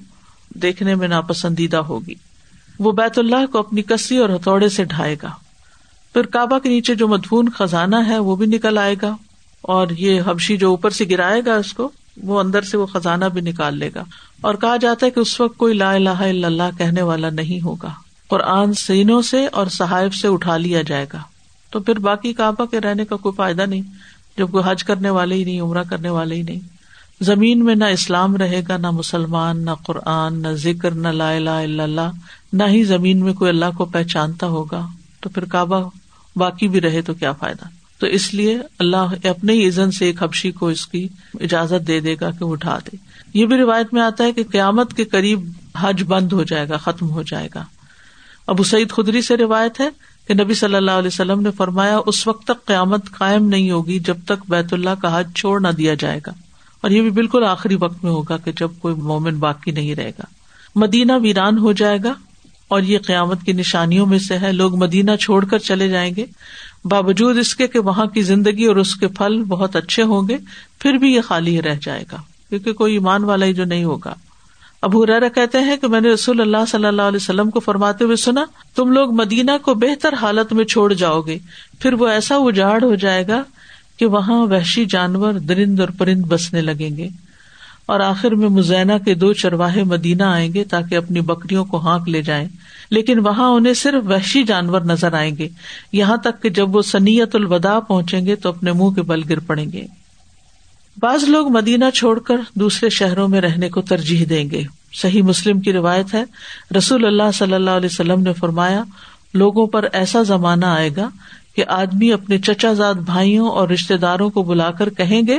[0.48, 2.14] دیکھنے میں ناپسندیدہ ہوگی۔
[2.78, 5.30] وہ بیت اللہ کو اپنی کسی اور ہتھوڑے سے ڈھائے گا۔
[6.12, 9.16] پھر کعبہ کے نیچے جو مدفون خزانہ ہے وہ بھی نکل آئے گا
[9.62, 13.24] اور یہ حبشی جو اوپر سے گرائے گا اس کو وہ اندر سے وہ خزانہ
[13.24, 14.04] بھی نکال لے گا۔
[14.40, 17.64] اور کہا جاتا ہے کہ اس وقت کوئی لا الہ الا اللہ کہنے والا نہیں
[17.64, 17.88] ہوگا۔
[18.28, 21.18] قرآن سینوں سے اور صحائف سے اٹھا لیا جائے گا۔
[21.70, 23.82] تو پھر باقی کعبہ کے رہنے کا کوئی فائدہ نہیں،
[24.38, 26.60] جب کوئی حج کرنے والے ہی نہیں، عمرہ کرنے والے ہی نہیں۔
[27.20, 31.50] زمین میں نہ اسلام رہے گا، نہ مسلمان، نہ قرآن، نہ ذکر، نہ لا الہ
[31.50, 32.10] الا اللہ،
[32.52, 34.86] نہ ہی زمین میں کوئی اللہ کو پہچانتا ہوگا۔
[35.20, 35.88] تو پھر کعبہ
[36.36, 40.22] باقی بھی رہے تو کیا فائدہ؟ تو اس لیے اللہ اپنے ہی عزن سے ایک
[40.22, 41.08] حبشی کو اس کی
[41.40, 42.96] اجازت دے دے گا کہ وہ اٹھا دے۔
[43.34, 46.76] یہ بھی روایت میں آتا ہے کہ قیامت کے قریب حج بند ہو جائے گا،
[46.76, 47.64] ختم ہو جائے گا۔
[48.46, 49.88] ابو سعید خدری سے روایت ہے
[50.28, 53.98] کہ نبی صلی اللہ علیہ وسلم نے فرمایا، اس وقت تک قیامت قائم نہیں ہوگی
[53.98, 56.32] جب تک بیت اللہ کا حج چھوڑ نہ دیا جائے گا۔
[56.80, 60.10] اور یہ بھی بالکل آخری وقت میں ہوگا کہ جب کوئی مومن باقی نہیں رہے
[60.10, 60.24] گا۔
[60.74, 62.12] مدینہ ویران ہو جائے گا
[62.68, 66.26] اور یہ قیامت کی نشانیوں میں سے ہے۔ لوگ مدینہ چھوڑ کر چلے جائیں گے۔
[66.84, 70.36] باوجود اس کے کہ وہاں کی زندگی اور اس کے پھل بہت اچھے ہوں گے،
[70.78, 72.16] پھر بھی یہ خالی رہ جائے گا،
[72.48, 74.14] کیونکہ کوئی ایمان والا ہی جو نہیں ہوگا۔
[74.82, 78.04] ابو ریرا کہتے ہیں کہ میں نے رسول اللہ صلی اللہ علیہ وسلم کو فرماتے
[78.04, 81.38] ہوئے سنا، تم لوگ مدینہ کو بہتر حالت میں چھوڑ جاؤ گے،
[81.80, 83.42] پھر وہ ایسا اجاڑ ہو جائے گا
[83.96, 87.08] کہ وہاں وحشی جانور درند اور پرند بسنے لگیں گے۔
[87.86, 92.08] اور آخر میں مزینہ کے دو چرواہے مدینہ آئیں گے تاکہ اپنی بکریوں کو ہانک
[92.08, 92.48] لے جائیں۔
[92.90, 95.48] لیکن وہاں انہیں صرف وحشی جانور نظر آئیں گے۔
[95.92, 99.38] یہاں تک کہ جب وہ سنیت الوداع پہنچیں گے تو اپنے منہ کے بل گر
[99.38, 99.86] پڑیں گے۔
[101.00, 105.60] بعض لوگ مدینہ چھوڑ کر دوسرے شہروں میں رہنے کو ترجیح دیں گے۔ صحیح مسلم
[105.60, 106.24] کی روایت ہے،
[106.78, 108.82] رسول اللہ صلی اللہ علیہ وسلم نے فرمایا،
[109.34, 111.08] لوگوں پر ایسا زمانہ آئے گا
[111.56, 115.38] کہ آدمی اپنے چچا زاد بھائیوں اور رشتے داروں کو بلا کر کہیں گے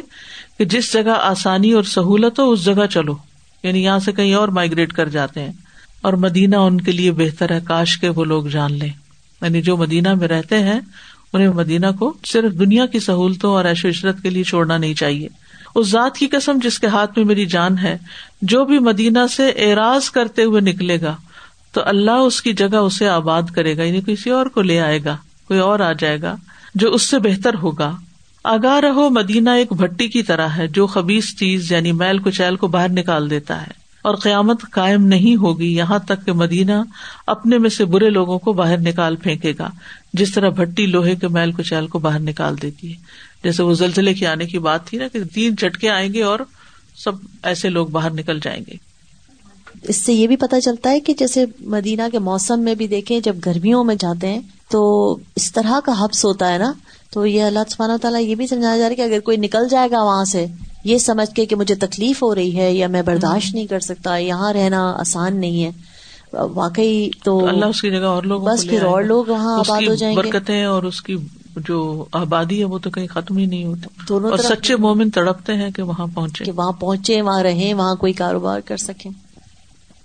[0.58, 3.16] کہ جس جگہ آسانی اور سہولت ہو، اس جگہ چلو۔
[3.64, 5.52] یعنی یہاں سے کہیں اور مائگریٹ کر جاتے ہیں۔
[6.02, 8.90] اور مدینہ ان کے لیے بہتر ہے، کاش کے وہ لوگ جان لیں۔
[9.42, 10.80] یعنی جو مدینہ میں رہتے ہیں،
[11.34, 14.94] انہیں مدینہ کو صرف دنیا کی سہولتوں اور ایش و عشرت کے لیے چھوڑنا نہیں
[14.94, 15.28] چاہیے۔
[15.76, 17.98] اس ذات کی قسم جس کے ہاتھ میں میری جان ہے،
[18.42, 21.16] جو بھی مدینہ سے اعراض کرتے ہوئے نکلے گا،
[21.72, 25.04] تو اللہ اس کی جگہ اسے آباد کرے گا یعنی کسی اور کو لے آئے
[25.04, 26.36] گا۔ کوئی اور آ جائے گا
[26.76, 27.96] جو اس سے بہتر ہوگا۔
[28.44, 32.68] آگاہ رہو، مدینہ ایک بھٹی کی طرح ہے جو خبیز چیز یعنی میل کچیل کو
[32.68, 36.72] باہر نکال دیتا ہے۔ اور قیامت قائم نہیں ہوگی یہاں تک کہ مدینہ
[37.28, 39.70] اپنے میں سے برے لوگوں کو باہر نکال پھینکے گا،
[40.14, 42.98] جس طرح بھٹی لوہے کے میل کچیل کو باہر نکال دیتی ہے۔
[43.44, 46.40] جیسے وہ زلزلے کے آنے کی بات تھی نا کہ تین جھٹکے آئیں گے اور
[46.96, 47.12] سب
[47.44, 48.93] ایسے لوگ باہر نکل جائیں گے۔
[49.84, 53.20] اس سے یہ بھی پتا چلتا ہے کہ جیسے مدینہ کے موسم میں بھی دیکھیں
[53.20, 56.74] جب گرمیوں میں جاتے ہیں تو اس طرح کا حبس ہوتا ہے نا۔
[57.14, 59.68] تو یہ اللہ سبحانہ تعالیٰ یہ بھی سمجھایا جا رہا ہے کہ اگر کوئی نکل
[59.70, 60.46] جائے گا وہاں سے
[60.84, 64.18] یہ سمجھ کے کہ مجھے تکلیف ہو رہی ہے یا میں برداشت نہیں کر سکتا
[64.18, 65.72] یہاں رہنا آسان نہیں ہے۔
[66.34, 69.96] واقعی تو اللہ اس کی جگہ اور لوگ بس پھر اور لوگ وہاں آباد ہو
[69.96, 71.16] جائیں گے۔ اور اس کی
[71.68, 75.54] جو آبادی ہے وہ تو کہیں ختم ہی نہیں ہوتی۔ دونوں اور سچے مومن تڑپتے
[75.54, 79.12] ہیں کہ وہاں پہنچے کہ وہاں پہنچے وہاں رہیں وہاں کوئی کاروبار کر سکیں۔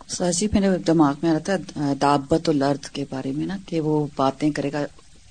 [0.09, 4.51] سرسی میرے دماغ میں آتا ہے دابت الارض کے بارے میں نا کہ وہ باتیں
[4.51, 4.83] کرے گا۔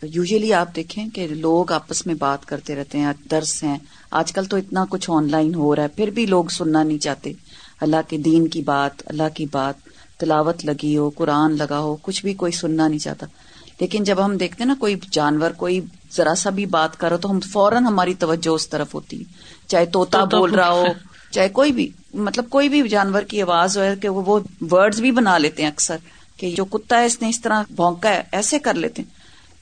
[0.03, 3.77] یوزلی آپ دیکھیں کہ لوگ آپس میں بات کرتے رہتے ہیں درس ہیں۔
[4.11, 6.97] آج کل تو اتنا کچھ آن لائن ہو رہا ہے پھر بھی لوگ سننا نہیں
[6.97, 7.33] چاہتے۔
[7.81, 9.73] اللہ کے دین کی بات اللہ کی بات
[10.19, 13.25] تلاوت لگی ہو قرآن لگا ہو کچھ بھی کوئی سننا نہیں چاہتا۔
[13.79, 17.39] لیکن جب ہم دیکھتے نا کوئی جانور کوئی ذرا سا بھی بات کرو تو ہم
[17.39, 19.23] فوراً ہماری توجہ اس طرف ہوتی۔
[19.67, 20.83] چاہے توتا طوطا بول رہا ہو۔
[21.31, 24.39] چاہے کوئی بھی مطلب کوئی بھی جانور کی آواز ہو کہ وہ
[24.71, 25.97] ورڈز بھی بنا لیتے ہیں اکثر،
[26.37, 29.09] کہ جو کتا ہے اس نے اس طرح بھونکا ہے، ایسے کر لیتے ہیں۔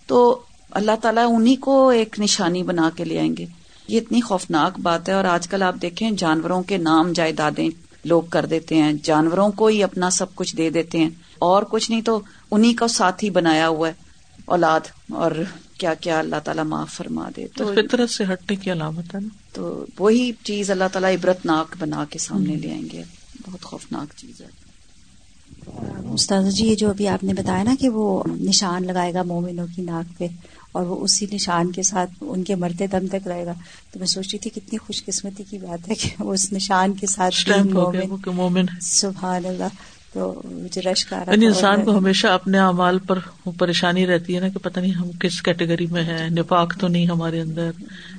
[0.08, 3.46] تو اللہ تعالیٰ انہیں کو ایک نشانی بنا کے لے آئیں گے۔
[3.88, 7.70] یہ اتنی خوفناک بات ہے اور آج کل آپ دیکھیں جانوروں کے نام جائیدادیں
[8.06, 11.92] لوگ کر دیتے ہیں، جانوروں کو ہی اپنا سب کچھ دے دیتے ہیں۔ اور کچھ
[11.92, 12.20] نہیں تو
[12.52, 13.94] انہیں کا ساتھی بنایا ہوا ہے،
[14.46, 14.80] اولاد
[15.12, 15.32] اور
[15.78, 19.28] کیا کیا اللہ تعالیٰ معاف فرما دے۔ تو فطرت سے ہٹنے کی علامت ہے نا؟
[19.56, 23.04] تو وہی چیز اللہ تعالیٰ عبرت ناک بنا کے سامنے لے آئیں گے۔
[23.48, 24.66] بہت خوفناک چیز ہے۔
[26.14, 29.68] استاذ جی یہ جو ابھی آپ نے بتایا نا کہ وہ نشان لگائے گا مومنوں
[29.76, 30.28] کی ناک پہ
[30.72, 33.54] اور وہ اسی نشان کے ساتھ ان کے مرتے دم تک رہے گا۔
[33.92, 36.94] تو میں سوچ رہی تھی کتنی خوش قسمتی کی بات ہے کہ وہ اس نشان
[36.94, 39.68] کے ساتھ مومن مومن سبحان اللہ۔
[40.14, 43.20] تو مجھے رشک آ رہا یعنی انسان کو ہمیشہ اپنے اعمال پر
[43.58, 47.06] پریشانی رہتی ہے نا کہ پتہ نہیں ہم کس کیٹیگری میں ہے نفاق تو نہیں
[47.06, 47.72] ہمارے اندر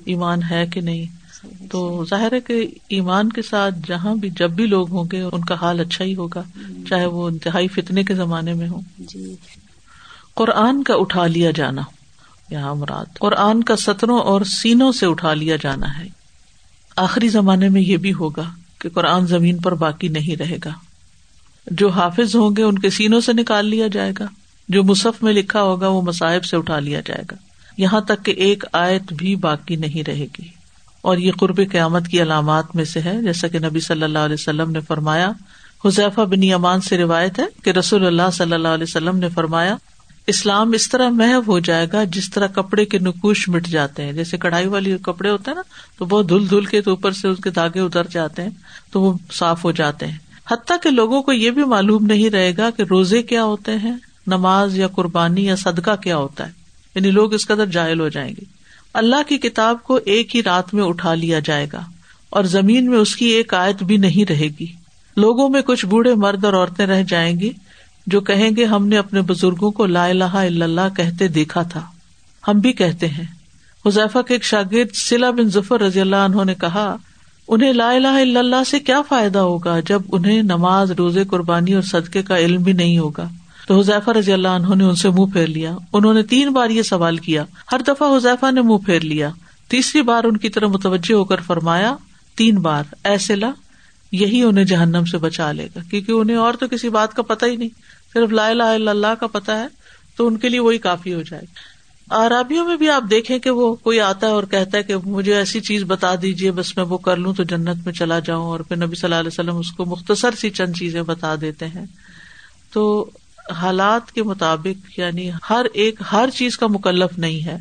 [0.04, 1.25] ایمان ہے کہ نہیں۔
[1.70, 5.44] تو ظاہر ہے کہ ایمان کے ساتھ جہاں بھی جب بھی لوگ ہوں گے ان
[5.44, 6.42] کا حال اچھا ہی ہوگا
[6.88, 9.36] چاہے وہ انتہائی فتنے کے زمانے میں ہوں۔ جی۔
[10.34, 11.82] قرآن کا اٹھا لیا جانا
[12.50, 16.08] یہاں مراد قرآن کا سطروں اور سینوں سے اٹھا لیا جانا ہے۔
[16.96, 18.44] آخری زمانے میں یہ بھی ہوگا
[18.78, 20.70] کہ قرآن زمین پر باقی نہیں رہے گا۔
[21.70, 24.26] جو حافظ ہوں گے ان کے سینوں سے نکال لیا جائے گا
[24.68, 27.36] جو مصحف میں لکھا ہوگا وہ مصاحب سے اٹھا لیا جائے گا۔
[27.78, 30.48] یہاں تک کہ ایک آیت بھی باقی نہیں رہے گی۔
[31.06, 34.34] اور یہ قرب قیامت کی علامات میں سے ہے۔ جیسا کہ نبی صلی اللہ علیہ
[34.34, 35.32] وسلم نے فرمایا،
[35.84, 39.76] حذیفہ بن یمان سے روایت ہے کہ رسول اللہ صلی اللہ علیہ وسلم نے فرمایا،
[40.26, 44.12] اسلام اس طرح محو ہو جائے گا جس طرح کپڑے کے نکوش مٹ جاتے ہیں۔
[44.12, 45.62] جیسے کڑھائی والی کپڑے ہوتے ہیں نا،
[45.98, 48.50] تو بہت دھل دھل کے تو اوپر سے اس کے دھاگے اتر جاتے ہیں،
[48.90, 50.18] تو وہ صاف ہو جاتے ہیں۔
[50.50, 53.96] حتیٰ کہ لوگوں کو یہ بھی معلوم نہیں رہے گا کہ روزے کیا ہوتے ہیں،
[54.26, 56.52] نماز یا قربانی یا صدقہ کیا ہوتا ہے۔
[56.94, 58.55] یعنی لوگ اس قدر جائل ہو جائیں گے۔
[58.96, 61.80] اللہ کی کتاب کو ایک ہی رات میں اٹھا لیا جائے گا
[62.30, 64.66] اور زمین میں اس کی ایک آیت بھی نہیں رہے گی۔
[65.16, 67.50] لوگوں میں کچھ بوڑھے مرد اور عورتیں رہ جائیں گی
[68.06, 71.80] جو کہیں گے ہم نے اپنے بزرگوں کو لا الہ الا اللہ کہتے دیکھا تھا۔
[72.48, 73.24] ہم بھی کہتے ہیں۔
[73.86, 76.96] حذیفہ کے ایک شاگرد سلا بن ظفر رضی اللہ عنہ نے کہا،
[77.48, 81.82] انہیں لا الہ الا اللہ سے کیا فائدہ ہوگا جب انہیں نماز، روزے، قربانی اور
[81.82, 83.28] صدقے کا علم بھی نہیں ہوگا؟
[83.66, 86.70] تو حذیفہ رضی اللہ عنہ نے ان سے منہ پھیر لیا۔ انہوں نے تین بار
[86.70, 89.30] یہ سوال کیا۔ ہر دفعہ حذیفہ نے منہ پھیر لیا۔
[89.68, 91.96] تیسری بار ان کی طرف متوجہ ہو کر فرمایا،
[92.36, 93.50] تین بار۔ ایسے لا
[94.12, 97.46] یہی انہیں جہنم سے بچا لے گا۔ کیونکہ انہیں اور تو کسی بات کا پتا
[97.46, 97.68] ہی نہیں۔
[98.14, 99.66] صرف لا الہ الا اللہ کا پتا ہے،
[100.16, 101.76] تو ان کے لیے وہی کافی ہو جائے گا۔
[102.10, 105.34] عرابیوں میں بھی آپ دیکھیں کہ وہ کوئی آتا ہے اور کہتا ہے کہ مجھے
[105.34, 108.60] ایسی چیز بتا دیجیے بس میں وہ کر لوں تو جنت میں چلا جاؤں اور
[108.60, 111.86] پھر نبی صلی اللہ علیہ وسلم اس کو مختصر سی چند چیزیں بتا دیتے ہیں۔
[112.72, 113.10] تو
[113.52, 117.58] حالات کے مطابق یعنی ہر ایک، ہر چیز کا مکلف نہیں ہے،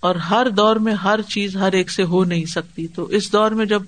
[0.00, 3.50] اور ہر دور میں ہر چیز ہر ایک سے ہو نہیں سکتی۔ تو اس دور
[3.50, 3.82] میں جب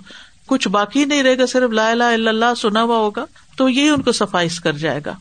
[0.46, 3.90] کچھ باقی نہیں رہے گا، صرف لا الہ الا اللہ سنا ہوا ہوگا، تو یہ
[3.90, 5.14] ان کو سفائش کر جائے گا۔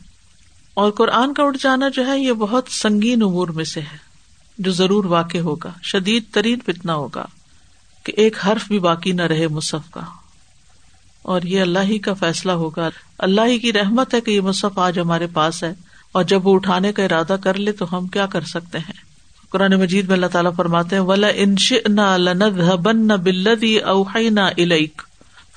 [0.73, 3.97] اور قرآن کا اٹھ جانا جو ہے، یہ بہت سنگین امور میں سے ہے،
[4.57, 7.25] جو ضرور واقع ہوگا۔ شدید ترین فتنا ہوگا
[8.03, 10.01] کہ ایک حرف بھی باقی نہ رہے مصحف کا۔
[11.21, 12.89] اور یہ اللہ ہی کا فیصلہ ہوگا۔
[13.19, 15.73] اللہ ہی کی رحمت ہے کہ یہ مصحف آج ہمارے پاس ہے۔
[16.15, 18.93] اور جب وہ اٹھانے کا ارادہ کر لے تو ہم کیا کر سکتے ہیں؟
[19.49, 25.01] قرآن مجید میں اللہ تعالیٰ فرماتے ہیں، ولا انش نہ بن بلدی الیک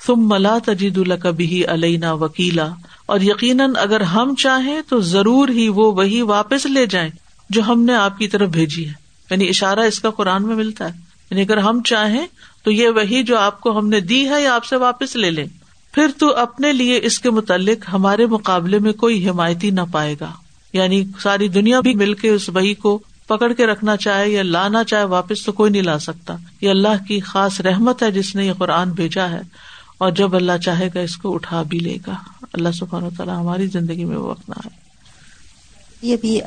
[0.05, 2.67] تم ملا تجید الکبی علینا وکیلا
[3.05, 7.09] اور یقیناً اگر ہم چاہیں تو ضرور ہی وہ وہی واپس لے جائیں
[7.49, 8.93] جو ہم نے آپ کی طرف بھیجی ہے۔
[9.31, 10.99] یعنی اشارہ اس کا قرآن میں ملتا ہے۔
[11.31, 12.27] یعنی اگر ہم چاہیں
[12.63, 15.31] تو یہ وہی جو آپ کو ہم نے دی ہے یا آپ سے واپس لے
[15.31, 15.45] لیں۔
[15.93, 20.31] پھر تو اپنے لیے اس کے متعلق ہمارے مقابلے میں کوئی حمایتی نہ پائے گا۔
[20.73, 24.83] یعنی ساری دنیا بھی مل کے اس وہی کو پکڑ کے رکھنا چاہے یا لانا
[24.83, 28.45] چاہے، واپس تو کوئی نہیں لا سکتا۔ یہ اللہ کی خاص رحمت ہے جس نے
[28.45, 29.41] یہ قرآن بھیجا ہے۔
[29.97, 32.15] اور جب اللہ چاہے گا اس کو اٹھا بھی لے گا۔
[32.53, 34.88] اللہ سبحانہ و تعالیٰ ہماری زندگی میں وہ وقت نہ آئے۔
[36.01, 36.39] یہ بھی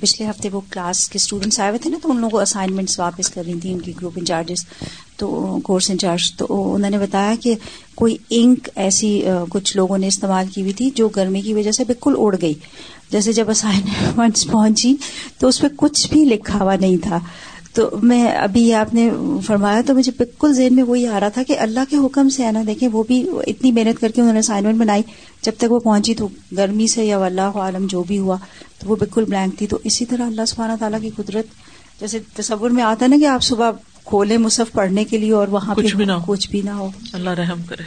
[0.00, 2.98] پچھلے ہفتے وہ کلاس کے اسٹوڈینٹس آئے ہوئے تھے نا، تو ان لوگوں کو اسائنمنٹس
[2.98, 4.64] واپس کر رہی تھیں، ان کی گروپ انچارجز
[5.16, 7.54] تو کورس انچارج تو انہوں نے بتایا کہ
[7.94, 9.10] کوئی انک ایسی
[9.50, 12.54] کچھ لوگوں نے استعمال کی ہوئی تھی جو گرمی کی وجہ سے بالکل اڑ گئی۔
[13.10, 14.94] جیسے جب اسائنمنٹس پہنچی،
[15.38, 17.18] تو اس پہ کچھ بھی لکھا ہوا نہیں تھا۔
[17.78, 19.10] تو میں ابھی آپ نے
[19.46, 22.44] فرمایا تو مجھے بالکل ذہن میں وہی آ رہا تھا کہ اللہ کے حکم سے
[22.44, 25.02] ہے نا دیکھیں وہ بھی اتنی محنت کر کے انہوں نے اسائنمنٹ بنائی
[25.42, 28.36] جب تک وہ پہنچی تو گرمی سے یا اللہ عالم جو بھی ہوا
[28.78, 31.46] تو وہ بالکل بلینک تھی۔ تو اسی طرح اللہ سبحانہ تعالیٰ کی قدرت
[32.00, 33.70] جیسے تصور میں آتا نا کہ آپ صبح
[34.04, 37.30] کھولے مصحف پڑھنے کے لیے اور وہاں کچھ بھی نہ کچھ بھی نہ ہو۔ اللہ
[37.30, 37.82] رحم کرے۔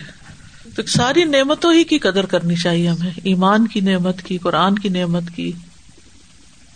[0.75, 4.89] تو ساری نعمتوں ہی کی قدر کرنی چاہیے ہمیں۔ ایمان کی نعمت کی قرآن کی
[4.89, 5.51] نعمت کی۔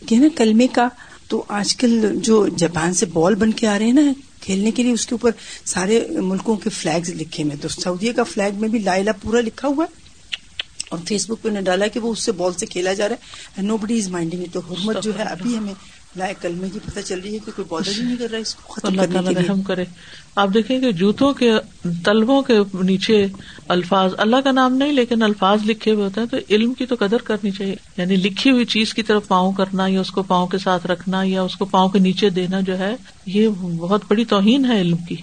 [0.05, 0.87] کہ نا کلمے کا
[1.27, 4.01] تو آج کل جو جاپان سے بال بن کے آ رہے ہیں نا،
[4.41, 5.31] کھیلنے کے لیے اس کے اوپر
[5.65, 9.67] سارے ملکوں کے فلیگز لکھے ہوئے تو سعودیہ کا فلیگ میں بھی لائلہ پورا لکھا
[9.67, 10.05] ہوا ہے۔
[10.89, 13.09] اور فیس بک پہ انہوں نے ڈالا کہ وہ اس سے بال سے کھیلا جا
[13.09, 15.73] رہا ہے۔ نو بڈی از مائنڈنگ تو حرمت جو ہے، ابھی ہمیں
[16.41, 18.87] کلمے کی پتہ چل رہی ہے کہ کوئی ہی نہیں کر رہا اس کو ختم
[18.87, 19.85] اللہ تعالیٰ رحم کرے۔
[20.35, 21.51] آپ دیکھیں کہ جوتوں کے
[22.05, 23.27] طلبوں کے نیچے
[23.67, 26.95] الفاظ اللہ کا نام نہیں لیکن الفاظ لکھے ہوئے ہوتے ہیں تو علم کی تو
[26.99, 30.47] قدر کرنی چاہیے۔ یعنی لکھی ہوئی چیز کی طرف پاؤں کرنا یا اس کو پاؤں
[30.47, 33.47] کے ساتھ رکھنا یا اس کو پاؤں کے نیچے دینا جو ہے یہ
[33.77, 35.15] بہت بڑی توہین ہے علم کی۔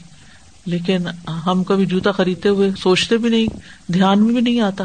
[0.66, 1.08] لیکن
[1.46, 3.46] ہم کبھی جوتا خریدتے ہوئے سوچتے بھی نہیں
[3.92, 4.84] دھیان میں بھی نہیں آتا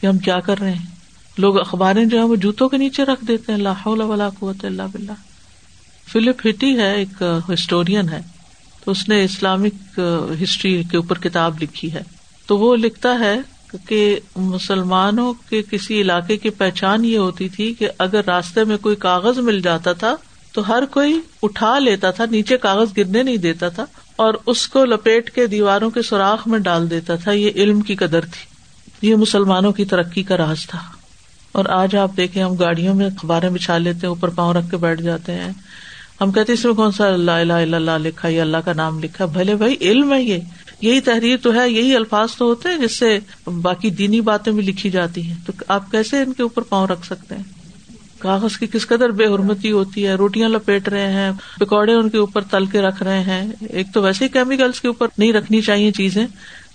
[0.00, 0.86] کہ ہم کیا کر رہے ہیں۔
[1.38, 4.82] لوگ اخباریں جو ہے وہ جوتوں کے نیچے رکھ دیتے ہیں اللہ ولا قوت اللہ
[4.92, 5.12] بلّہ
[6.12, 7.22] فلپ ہٹی ہے، ایک
[7.54, 8.20] ہسٹورین ہے،
[8.84, 10.00] تو اس نے اسلامک
[10.42, 12.02] ہسٹری کے اوپر کتاب لکھی ہے۔
[12.46, 13.40] تو وہ لکھتا ہے
[13.88, 18.96] کہ مسلمانوں کے کسی علاقے کی پہچان یہ ہوتی تھی کہ اگر راستے میں کوئی
[18.96, 20.16] کاغذ مل جاتا تھا،
[20.52, 24.84] تو ہر کوئی اٹھا لیتا تھا، نیچے کاغذ گرنے نہیں دیتا تھا، اور اس کو
[24.84, 28.56] لپیٹ کے دیواروں کے سوراخ میں ڈال دیتا تھا۔ یہ علم کی قدر تھی۔
[29.08, 30.78] یہ مسلمانوں کی ترقی کا راز تھا۔
[31.52, 34.76] اور آج آپ دیکھیں، ہم گاڑیوں میں اخباریں بچھا لیتے ہیں، اوپر پاؤں رکھ کے
[34.76, 35.52] بیٹھ جاتے ہیں۔
[36.20, 39.24] ہم کہتے اس میں کون سا اللہ اللہ اللہ لکھا یا اللہ کا نام لکھا؟
[39.24, 40.38] بھلے بھائی، علم ہے یہ۔
[40.80, 44.62] یہی تحریر تو ہے، یہی الفاظ تو ہوتے ہیں جس سے باقی دینی باتیں بھی
[44.62, 47.42] لکھی جاتی ہیں۔ تو آپ کیسے ان کے اوپر پاؤں رکھ سکتے ہیں؟
[48.18, 52.18] کاغذ کی کس قدر بے حرمتی ہوتی ہے، روٹیاں لپیٹ رہے ہیں، پکوڑے ان کے
[52.18, 55.60] اوپر تل کے رکھ رہے ہیں۔ ایک تو ویسے ہی کیمیکلس کے اوپر نہیں رکھنی
[55.60, 56.26] چاہیے چیزیں،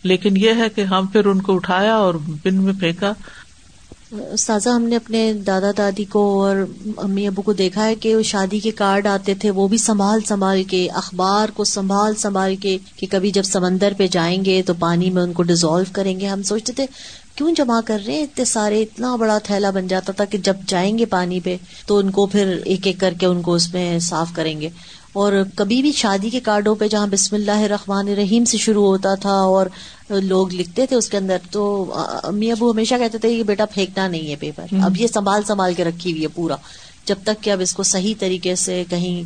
[0.03, 3.13] لیکن یہ ہے کہ ہم پھر ان کو اٹھایا اور بن میں پھینکا۔
[4.11, 6.55] استاذہ ہم نے اپنے دادا دادی کو اور
[6.97, 10.63] امی ابو کو دیکھا ہے کہ شادی کے کارڈ آتے تھے، وہ بھی سنبھال سنبھال
[10.63, 15.09] کے، اخبار کو سنبھال سنبھال کے کہ کبھی جب سمندر پہ جائیں گے تو پانی
[15.09, 16.85] میں ان کو ڈیزالو کریں گے۔ ہم سوچتے تھے،
[17.35, 20.55] کیوں جمع کر رہے ہیں؟ اتنے سارے، اتنا بڑا تھیلا بن جاتا تھا کہ جب
[20.67, 23.73] جائیں گے پانی پہ تو ان کو پھر ایک ایک کر کے ان کو اس
[23.73, 24.69] میں صاف کریں گے۔
[25.13, 29.13] اور کبھی بھی شادی کے کارڈوں پہ جہاں بسم اللہ الرحمن الرحیم سے شروع ہوتا
[29.15, 29.65] تھا اور
[30.21, 31.63] لوگ لکھتے تھے اس کے اندر تو
[32.23, 35.73] امی ابو ہمیشہ کہتے تھے کہ بیٹا پھینکنا نہیں ہے پیپر اب یہ سنبھال سنبھال
[35.73, 36.55] کے رکھی ہوئی ہے پورا۔
[37.05, 39.23] جب تک کہ اب اس کو صحیح طریقے سے کہیں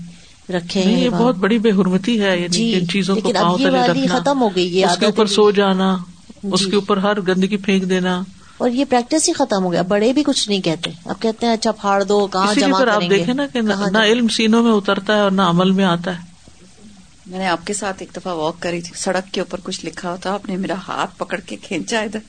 [0.51, 3.69] رکھے نہیں یہ بہت بڑی بے حرمتی ہے یعنی جی ان چیزوں کو پاؤں تلے
[3.81, 5.95] رکھنا ختم ہو گئی یہ اس کے اوپر سو جانا
[6.43, 8.21] اس جی۔ کے اوپر ہر گندگی پھینک دینا۔
[8.57, 11.53] اور یہ پریکٹس ہی ختم ہو گیا۔ بڑے بھی کچھ نہیں کہتے۔ اب کہتے ہیں
[11.53, 14.63] اچھا پھاڑ دو کہاں جمع پھر آپ کریں گے؟ دیکھیں نا کہ نہ علم سینوں
[14.63, 16.35] میں اترتا ہے اور نہ عمل میں آتا ہے۔
[17.25, 20.11] میں نے آپ کے ساتھ ایک دفعہ واک کری تھی۔ سڑک کے اوپر کچھ لکھا
[20.11, 22.19] ہوتا آپ نے میرا ہاتھ پکڑ کے کھینچا ادھر۔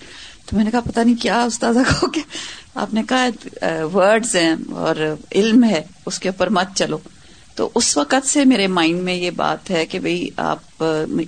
[0.46, 2.22] تو میں نے کہا پتا نہیں کیا استاذہ کو کیا
[2.74, 3.28] آپ نے کہا
[3.94, 6.98] ورڈز ہیں اور علم ہے اس کے اوپر مت چلو۔
[7.54, 10.58] تو اس وقت سے میرے مائنڈ میں یہ بات ہے کہ بھئی آپ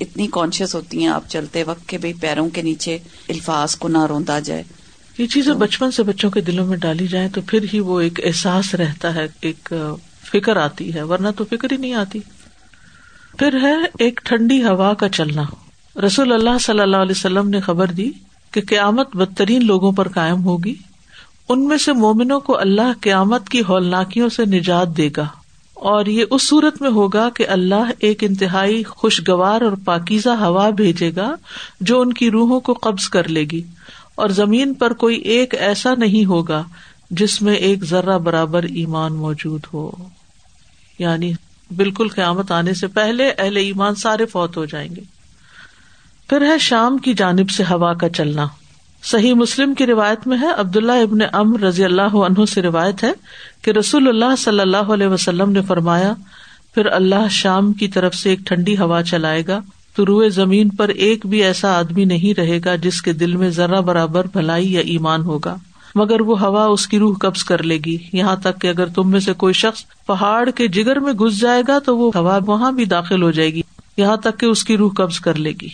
[0.00, 4.06] اتنی کانشیس ہوتی ہیں آپ چلتے وقت کہ بھئی پیروں کے نیچے الفاظ کو نہ
[4.06, 4.62] روندا جائے۔
[5.18, 8.20] یہ چیزیں بچپن سے بچوں کے دلوں میں ڈالی جائیں تو پھر ہی وہ ایک
[8.24, 9.72] احساس رہتا ہے، ایک
[10.32, 12.18] فکر آتی ہے، ورنہ تو فکر ہی نہیں آتی۔
[13.38, 15.42] پھر ہے ایک ٹھنڈی ہوا کا چلنا۔
[16.06, 18.10] رسول اللہ صلی اللہ علیہ وسلم نے خبر دی
[18.50, 20.74] کہ قیامت بدترین لوگوں پر قائم ہوگی۔
[21.48, 25.26] ان میں سے مومنوں کو اللہ قیامت کی ہولناکیوں سے نجات دے گا۔
[25.74, 31.10] اور یہ اس صورت میں ہوگا کہ اللہ ایک انتہائی خوشگوار اور پاکیزہ ہوا بھیجے
[31.16, 31.34] گا
[31.80, 33.62] جو ان کی روحوں کو قبض کر لے گی۔
[34.18, 36.62] اور زمین پر کوئی ایک ایسا نہیں ہوگا
[37.10, 39.90] جس میں ایک ذرہ برابر ایمان موجود ہو۔
[40.98, 41.32] یعنی
[41.76, 45.00] بالکل قیامت آنے سے پہلے اہل ایمان سارے فوت ہو جائیں گے۔
[46.28, 48.46] پھر ہے شام کی جانب سے ہوا کا چلنا۔
[49.02, 53.12] صحیح مسلم کی روایت میں ہے، عبداللہ ابن ام رضی اللہ عنہ سے روایت ہے
[53.62, 56.12] کہ رسول اللہ صلی اللہ علیہ وسلم نے فرمایا،
[56.74, 59.60] پھر اللہ شام کی طرف سے ایک ٹھنڈی ہوا چلائے گا۔
[59.96, 63.50] تو روئے زمین پر ایک بھی ایسا آدمی نہیں رہے گا جس کے دل میں
[63.50, 65.56] ذرا برابر بھلائی یا ایمان ہوگا۔
[65.94, 69.10] مگر وہ ہوا اس کی روح قبض کر لے گی۔ یہاں تک کہ اگر تم
[69.10, 72.72] میں سے کوئی شخص پہاڑ کے جگر میں گھس جائے گا تو وہ ہوا وہاں
[72.72, 73.60] بھی داخل ہو جائے گی۔
[73.96, 75.68] یہاں تک کہ اس کی روح قبض کر لے گی۔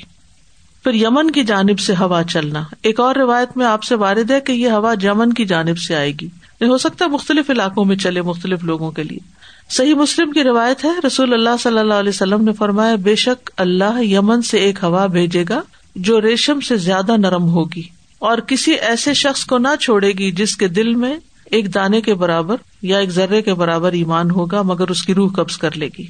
[0.85, 4.41] پھر یمن کی جانب سے ہوا چلنا۔ ایک اور روایت میں آپ سے وارد ہے
[4.41, 6.29] کہ یہ ہوا یمن کی جانب سے آئے گی۔
[6.63, 9.34] ہو سکتا ہے مختلف علاقوں میں چلے مختلف لوگوں کے لیے۔
[9.71, 13.51] صحیح مسلم کی روایت ہے، رسول اللہ صلی اللہ علیہ وسلم نے فرمایا، بے شک
[13.57, 15.61] اللہ یمن سے ایک ہوا بھیجے گا
[15.97, 17.83] جو ریشم سے زیادہ نرم ہوگی
[18.19, 22.15] اور کسی ایسے شخص کو نہ چھوڑے گی جس کے دل میں ایک دانے کے
[22.15, 25.89] برابر یا ایک ذرے کے برابر ایمان ہوگا، مگر اس کی روح قبض کر لے
[25.99, 26.07] گی۔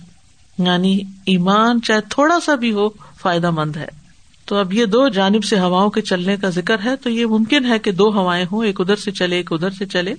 [0.58, 2.88] یعنی ایمان چاہے تھوڑا سا بھی ہو،
[3.22, 3.86] فائدہ مند ہے۔
[4.46, 7.64] تو اب یہ دو جانب سے ہواؤں کے چلنے کا ذکر ہے، تو یہ ممکن
[7.64, 10.14] ہے کہ دو ہوائیں ہوں، ایک ادھر سے چلے، ایک ادھر سے چلے۔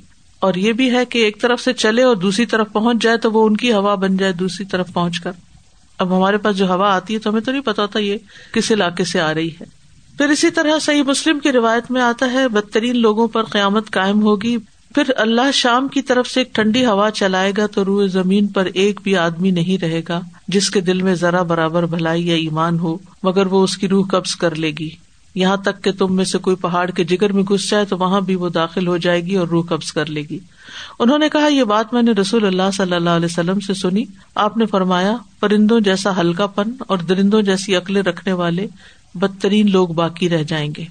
[0.45, 3.31] اور یہ بھی ہے کہ ایک طرف سے چلے اور دوسری طرف پہنچ جائے تو
[3.31, 5.31] وہ ان کی ہوا بن جائے دوسری طرف پہنچ کر۔
[5.99, 8.17] اب ہمارے پاس جو ہوا آتی ہے تو ہمیں تو نہیں پتا تھا یہ
[8.53, 9.63] کس علاقے سے آ رہی ہے۔
[10.17, 14.21] پھر اسی طرح صحیح مسلم کی روایت میں آتا ہے، بدترین لوگوں پر قیامت قائم
[14.21, 14.57] ہوگی۔
[14.95, 18.67] پھر اللہ شام کی طرف سے ایک ٹھنڈی ہوا چلائے گا تو روئے زمین پر
[18.73, 22.79] ایک بھی آدمی نہیں رہے گا، جس کے دل میں ذرا برابر بھلائی یا ایمان
[22.79, 24.89] ہو، مگر وہ اس کی روح قبض کر لے گی۔
[25.35, 28.21] یہاں تک کہ تم میں سے کوئی پہاڑ کے جگر میں گھس جائے تو وہاں
[28.21, 30.39] بھی وہ داخل ہو جائے گی اور روح قبض کر لے گی۔
[30.99, 34.03] انہوں نے کہا، یہ بات میں نے رسول اللہ صلی اللہ علیہ وسلم سے سنی۔
[34.35, 38.67] آپ نے فرمایا، پرندوں جیسا ہلکا پن اور درندوں جیسی عقلیں رکھنے والے
[39.15, 40.85] بدترین لوگ باقی رہ جائیں گے۔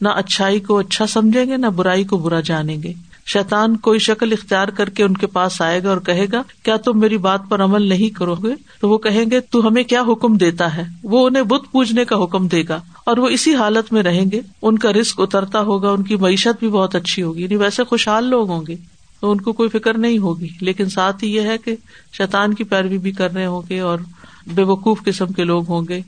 [0.00, 2.92] نہ اچھائی کو اچھا سمجھیں گے، نہ برائی کو برا جانیں گے۔
[3.32, 6.76] شیتان کوئی شکل اختیار کر کے ان کے پاس آئے گا اور کہے گا، کیا
[6.76, 10.02] تم میری بات پر عمل نہیں کرو گے؟ تو وہ کہیں گے، تو ہمیں کیا
[10.02, 13.92] حکم دیتا ہے؟ وہ انہیں بت پوجنے کا حکم دے گا اور وہ اسی حالت
[13.92, 17.42] میں رہیں گے۔ ان کا رسک اترتا ہوگا، ان کی معیشت بھی بہت اچھی ہوگی۔
[17.42, 18.76] یعنی ویسے خوشحال لوگ ہوں گے،
[19.20, 21.76] تو ان کو کوئی فکر نہیں ہوگی۔ لیکن ساتھ ہی یہ ہے کہ
[22.12, 23.98] شیتان کی پیروی بھی کر رہے ہوں گے اور
[24.46, 26.00] بے وقوف قسم کے لوگ ہوں گے۔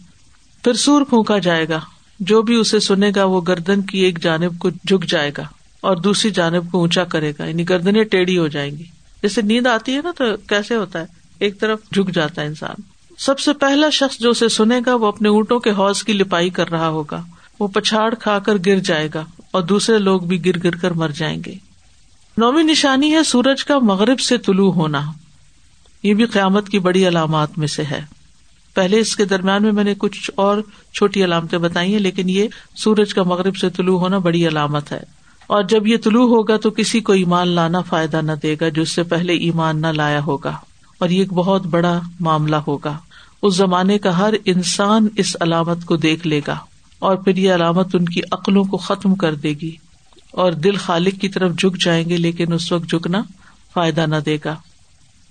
[0.64, 1.81] پھر سور پھونکا جائے گا۔
[2.21, 5.43] جو بھی اسے سنے گا، وہ گردن کی ایک جانب کو جھک جائے گا۔
[5.81, 8.85] اور دوسری جانب کو اونچا کرے گا یعنی گردنیں ٹیڑھی ہو جائیں گی۔
[9.22, 11.05] جیسے نیند آتی ہے نا تو کیسے ہوتا ہے؟
[11.39, 12.83] ایک طرف جھک جاتا ہے انسان۔
[13.18, 16.51] سب سے پہلا شخص جو اسے سنے گا وہ اپنے اونٹوں کے حوض کی لپائی
[16.51, 17.22] کر رہا ہوگا۔
[17.61, 21.09] وہ پچھاڑ کھا کر گر جائے گا اور دوسرے لوگ بھی گر گر کر مر
[21.09, 21.55] جائیں گے۔
[22.37, 25.03] نومی نشانی ہے سورج کا مغرب سے طلوع ہونا۔
[26.03, 28.01] یہ بھی قیامت کی بڑی علامات میں سے ہے۔
[28.74, 30.59] پہلے اس کے درمیان میں میں نے کچھ اور
[30.93, 35.20] چھوٹی علامتیں بتائی ہیں، لیکن یہ سورج کا مغرب سے طلوع ہونا بڑی علامت ہے۔
[35.51, 38.82] اور جب یہ طلوع ہوگا تو کسی کو ایمان لانا فائدہ نہ دے گا جو
[38.82, 40.57] اس سے پہلے ایمان نہ لایا ہوگا۔
[40.98, 42.98] اور یہ ایک بہت بڑا معاملہ ہوگا۔
[43.42, 46.57] اس زمانے کا ہر انسان اس علامت کو دیکھ لے گا
[46.98, 49.76] اور پھر یہ علامت ان کی عقلوں کو ختم کر دے گی
[50.30, 53.22] اور دل خالق کی طرف جھک جائیں گے لیکن اس وقت جھکنا
[53.74, 54.57] فائدہ نہ دے گا۔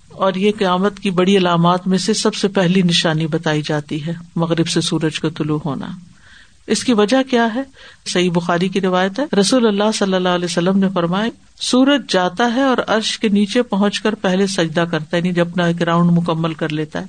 [0.08, 4.12] اور یہ قیامت کی بڑی علامات میں سے سب سے پہلی نشانی بتائی جاتی ہے
[4.36, 5.86] مغرب سے سورج کا طلوع ہونا۔
[6.70, 7.62] اس کی وجہ کیا ہے؟
[8.06, 12.54] صحیح بخاری کی روایت ہے۔ رسول اللہ صلی اللہ علیہ وسلم نے فرمائے سورج جاتا
[12.54, 15.82] ہے اور عرش کے نیچے پہنچ کر پہلے سجدہ کرتا ہے یعنی جب اپنا ایک
[15.82, 17.06] راؤنڈ مکمل کر لیتا ہے۔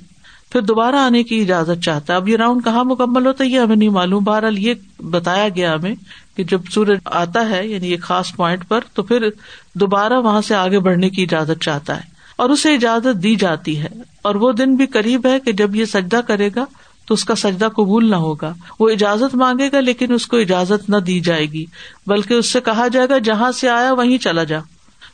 [0.50, 3.58] پھر دوبارہ آنے کی اجازت چاہتا ہے۔ اب یہ راؤنڈ کہاں مکمل ہوتا ہے؟ یہ
[3.58, 5.94] ہمیں نہیں معلوم۔ بہرحال یہ بتایا گیا ہمیں
[6.36, 9.28] کہ جب سورج آتا ہے یعنی ایک خاص پوائنٹ پر، تو پھر
[9.74, 12.02] دوبارہ وہاں سے آگے بڑھنے کی اجازت چاہتا ہے۔
[12.36, 13.88] اور اسے اجازت دی جاتی ہے۔
[14.22, 16.64] اور وہ دن بھی قریب ہے کہ جب یہ سجدہ کرے گا
[17.06, 20.90] تو اس کا سجدہ قبول نہ ہوگا۔ وہ اجازت مانگے گا لیکن اس کو اجازت
[20.90, 21.64] نہ دی جائے گی،
[22.06, 24.58] بلکہ اس سے کہا جائے گا، جہاں سے آیا وہیں چلا جا۔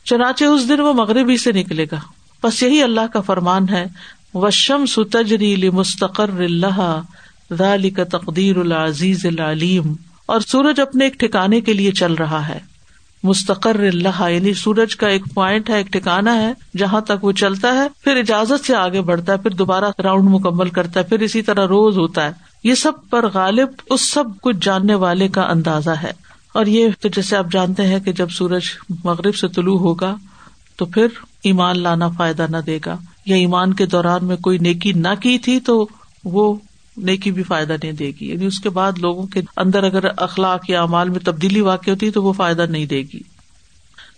[0.05, 1.99] چنانچہ اس دن وہ مغربی سے نکلے گا۔
[2.43, 3.85] بس یہی اللہ کا فرمان ہے۔
[4.33, 7.01] وشم ستجری مستقر اللہ
[7.95, 9.93] کا تقدیر العزیز العلیم
[10.25, 12.59] اور سورج اپنے ایک ٹھکانے کے لیے چل رہا ہے۔
[13.23, 17.73] مستقر اللہ یعنی سورج کا ایک پوائنٹ ہے، ایک ٹھکانا ہے، جہاں تک وہ چلتا
[17.73, 21.41] ہے، پھر اجازت سے آگے بڑھتا ہے، پھر دوبارہ راؤنڈ مکمل کرتا ہے، پھر اسی
[21.41, 22.31] طرح روز ہوتا ہے۔
[22.63, 26.11] یہ سب پر غالب، اس سب کچھ جاننے والے کا اندازہ ہے۔
[26.53, 28.63] اور یہ تو جیسے آپ جانتے ہیں کہ جب سورج
[29.03, 30.15] مغرب سے طلوع ہوگا،
[30.75, 31.07] تو پھر
[31.43, 35.37] ایمان لانا فائدہ نہ دے گا۔ یا ایمان کے دوران میں کوئی نیکی نہ کی
[35.37, 35.87] تھی، تو
[36.23, 36.55] وہ
[37.03, 40.69] نیکی بھی فائدہ نہیں دے گی۔ یعنی اس کے بعد لوگوں کے اندر اگر اخلاق
[40.69, 43.19] یا امال میں تبدیلی واقع ہوتی تو وہ فائدہ نہیں دے گی۔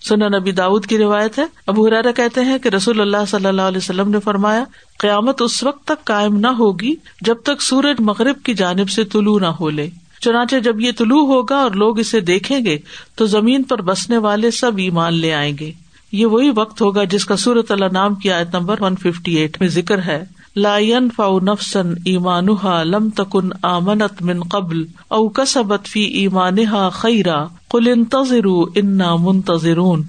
[0.09, 3.61] سنا نبی داود کی روایت ہے۔ ابو حرارا کہتے ہیں کہ رسول اللہ صلی اللہ
[3.61, 4.63] علیہ وسلم نے فرمایا،
[4.99, 9.39] قیامت اس وقت تک قائم نہ ہوگی جب تک سورج مغرب کی جانب سے طلوع
[9.39, 9.89] نہ ہو لے۔
[10.21, 12.77] چنانچہ جب یہ طلوع ہوگا اور لوگ اسے دیکھیں گے،
[13.15, 15.71] تو زمین پر بسنے والے سب ایمان لے آئیں گے۔
[16.11, 19.61] یہ وہی وقت ہوگا جس کا سورت اللہ نام کی آیت نمبر ون ففٹی ایٹ
[19.61, 20.23] میں ذکر ہے۔
[20.55, 27.87] لائن فاؤ نفسن ایمانہ لم تکن آمنت من قبل او کسبت فی ایمانہ خیرا کل
[27.87, 28.45] انتظر
[28.75, 30.03] انا منتظرون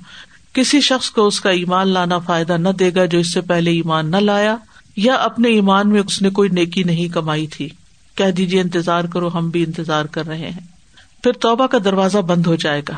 [0.52, 3.70] کسی شخص کو اس کا ایمان لانا فائدہ نہ دے گا جو اس سے پہلے
[3.70, 4.56] ایمان نہ لایا
[4.96, 7.68] یا اپنے ایمان میں اس نے کوئی نیکی نہیں کمائی تھی
[8.14, 10.66] کہہ دیجیے انتظار کرو ہم بھی انتظار کر رہے ہیں
[11.22, 12.94] پھر توبہ کا دروازہ بند ہو جائے گا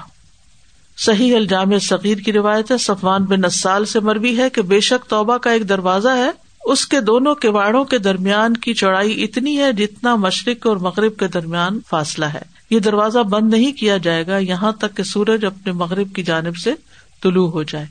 [0.99, 5.11] صحیح الجام صغیر کی روایت ہے، صفوان بن نسال سے مربی ہے کہ بے شک
[5.11, 6.31] توبہ کا ایک دروازہ ہے
[6.65, 11.29] اس کے دونوں کواڑوں کے درمیان کی چوڑائی اتنی ہے جتنا مشرق اور مغرب کے
[11.29, 15.73] درمیان فاصلہ ہے۔ یہ دروازہ بند نہیں کیا جائے گا، یہاں تک کہ سورج اپنے
[15.73, 16.75] مغرب کی جانب سے
[17.23, 17.87] طلوع ہو جائے۔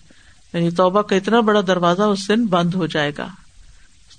[0.53, 3.27] یعنی توبہ کا اتنا بڑا دروازہ اس دن بند ہو جائے گا۔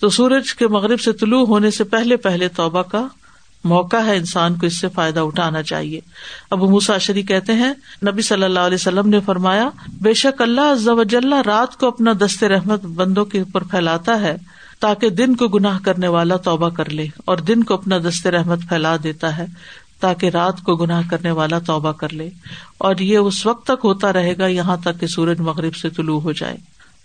[0.00, 3.06] تو سورج کے مغرب سے طلوع ہونے سے پہلے پہلے توبہ کا
[3.64, 6.00] موقع ہے انسان کو اس سے فائدہ اٹھانا چاہیے۔
[6.50, 7.72] ابو مساشری کہتے ہیں،
[8.06, 9.68] نبی صلی اللہ علیہ وسلم نے فرمایا،
[10.02, 14.36] بے شک اللہ رات کو اپنا دست رحمت بندوں کے اوپر پھیلاتا ہے
[14.80, 18.58] تاکہ دن کو گناہ کرنے والا توبہ کر لے اور دن کو اپنا دست رحمت
[18.68, 19.46] پھیلا دیتا ہے
[20.00, 22.30] تاکہ رات کو گناہ کرنے والا توبہ کر لے۔
[22.78, 26.20] اور یہ اس وقت تک ہوتا رہے گا، یہاں تک کہ سورج مغرب سے طلوع
[26.20, 26.56] ہو جائے۔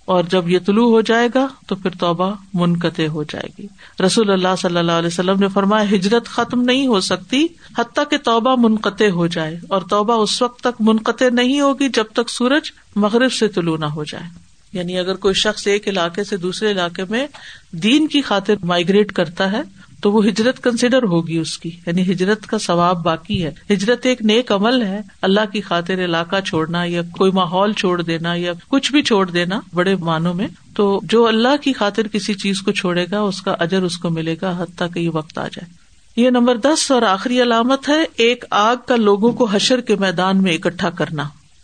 [0.10, 3.68] اور جب یہ طلوع ہو جائے گا تو پھر توبہ منقطع ہو جائے گی۔
[4.06, 7.46] رسول اللہ صلی اللہ علیہ وسلم نے فرمایا، ہجرت ختم نہیں ہو سکتی
[7.78, 12.06] حتیٰ کہ توبہ منقطع ہو جائے، اور توبہ اس وقت تک منقطع نہیں ہوگی جب
[12.14, 14.28] تک سورج مغرب سے طلوع نہ ہو جائے۔
[14.74, 17.28] یعنی اگر کوئی شخص ایک علاقے سے دوسرے علاقے میں
[17.72, 19.62] دین کی خاطر مائگریٹ کرتا ہے
[20.02, 21.72] تو وہ ہجرت کنسیڈر ہوگی اس کی.
[21.88, 23.52] یعنی ہجرت کا ثواب باقی ہے.
[23.74, 25.02] ہجرت ایک نیک عمل ہے.
[25.22, 29.60] اللہ کی خاطر علاقہ چھوڑنا یا کوئی ماحول چھوڑ دینا یا کچھ بھی چھوڑ دینا
[29.74, 33.52] بڑے معنوں میں تو جو اللہ کی خاطر کسی چیز کو چھوڑے گا، اس کا
[33.52, 35.90] اجر اس کو ملے گا حتیٰ کہ یہ وقت آ جائے.
[36.16, 40.44] یہ نمبر دس اور آخری علامت ہے، ایک آگ کا لوگوں کو حشر کے میدان
[40.44, 41.24] میں اکٹھا کرنا.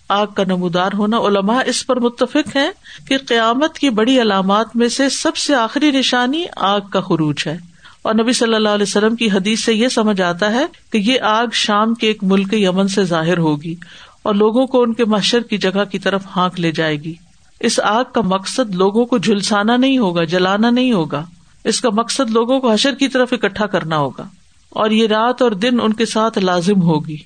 [0.09, 2.69] آگ کا نمودار ہونا، علماء اس پر متفق ہے
[3.07, 7.74] کہ قیامت کی بڑی علامات میں سے سب سے آخری نشانی آگ کا خروج ہے۔
[8.05, 11.21] اور نبی صلی اللہ علیہ وسلم کی حدیث سے یہ سمجھ آتا ہے کہ یہ
[11.21, 13.75] آگ شام کے ایک ملک یمن سے ظاہر ہوگی
[14.23, 17.13] اور لوگوں کو ان کے محشر کی جگہ کی طرف ہانک لے جائے گی۔
[17.59, 21.25] اس آگ کا مقصد لوگوں کو جھلسانا نہیں ہوگا، جلانا نہیں ہوگا۔
[21.63, 24.27] اس کا مقصد لوگوں کو حشر کی طرف اکٹھا کرنا ہوگا۔
[24.69, 27.17] اور یہ رات اور دن ان کے ساتھ لازم ہوگی۔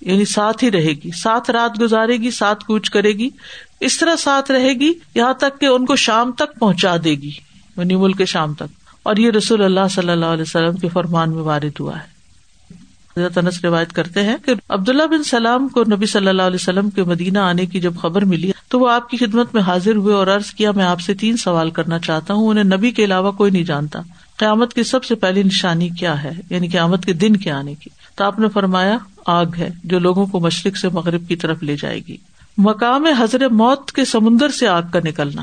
[0.00, 3.28] یعنی ساتھ ہی رہے گی۔ ساتھ رات گزارے گی، ساتھ کوچ کرے گی۔
[3.80, 7.30] اس طرح ساتھ رہے گی، یہاں تک کہ ان کو شام تک پہنچا دے گی۔
[7.76, 11.42] یعنی ملک شام تک۔ اور یہ رسول اللہ صلی اللہ علیہ وسلم کے فرمان میں
[11.42, 12.20] وارد ہوا ہے۔
[13.36, 17.04] انس روایت کرتے ہیں کہ عبداللہ بن سلام کو نبی صلی اللہ علیہ وسلم کے
[17.04, 20.26] مدینہ آنے کی جب خبر ملی تو وہ آپ کی خدمت میں حاضر ہوئے اور
[20.26, 23.50] عرض کیا، میں آپ سے تین سوال کرنا چاہتا ہوں، انہیں نبی کے علاوہ کوئی
[23.50, 23.98] نہیں جانتا۔
[24.36, 27.90] قیامت کی سب سے پہلی نشانی کیا ہے؟ یعنی قیامت کے دن کے آنے کی۔
[28.14, 31.76] تو آپ نے فرمایا، آگ ہے جو لوگوں کو مشرق سے مغرب کی طرف لے
[31.80, 32.16] جائے گی۔
[32.58, 35.42] مقام حضرت موت کے سمندر سے آگ کا نکلنا۔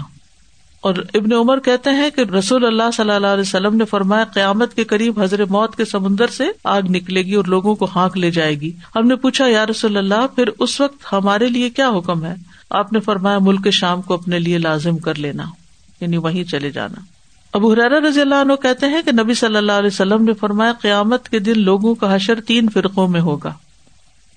[0.81, 4.73] اور ابن عمر کہتے ہیں کہ رسول اللہ صلی اللہ علیہ وسلم نے فرمایا قیامت
[4.73, 8.31] کے قریب حضرت موت کے سمندر سے آگ نکلے گی اور لوگوں کو ہانک لے
[8.31, 12.25] جائے گی۔ ہم نے پوچھا، یا رسول اللہ، پھر اس وقت ہمارے لیے کیا حکم
[12.25, 12.33] ہے؟
[12.69, 15.43] آپ نے فرمایا، ملک شام کو اپنے لیے لازم کر لینا
[16.01, 17.01] یعنی وہیں چلے جانا۔
[17.53, 20.73] اب حرار رضی اللہ عنہ کہتے ہیں کہ نبی صلی اللہ علیہ وسلم نے فرمایا،
[20.81, 23.53] قیامت کے دن لوگوں کا حشر تین فرقوں میں ہوگا۔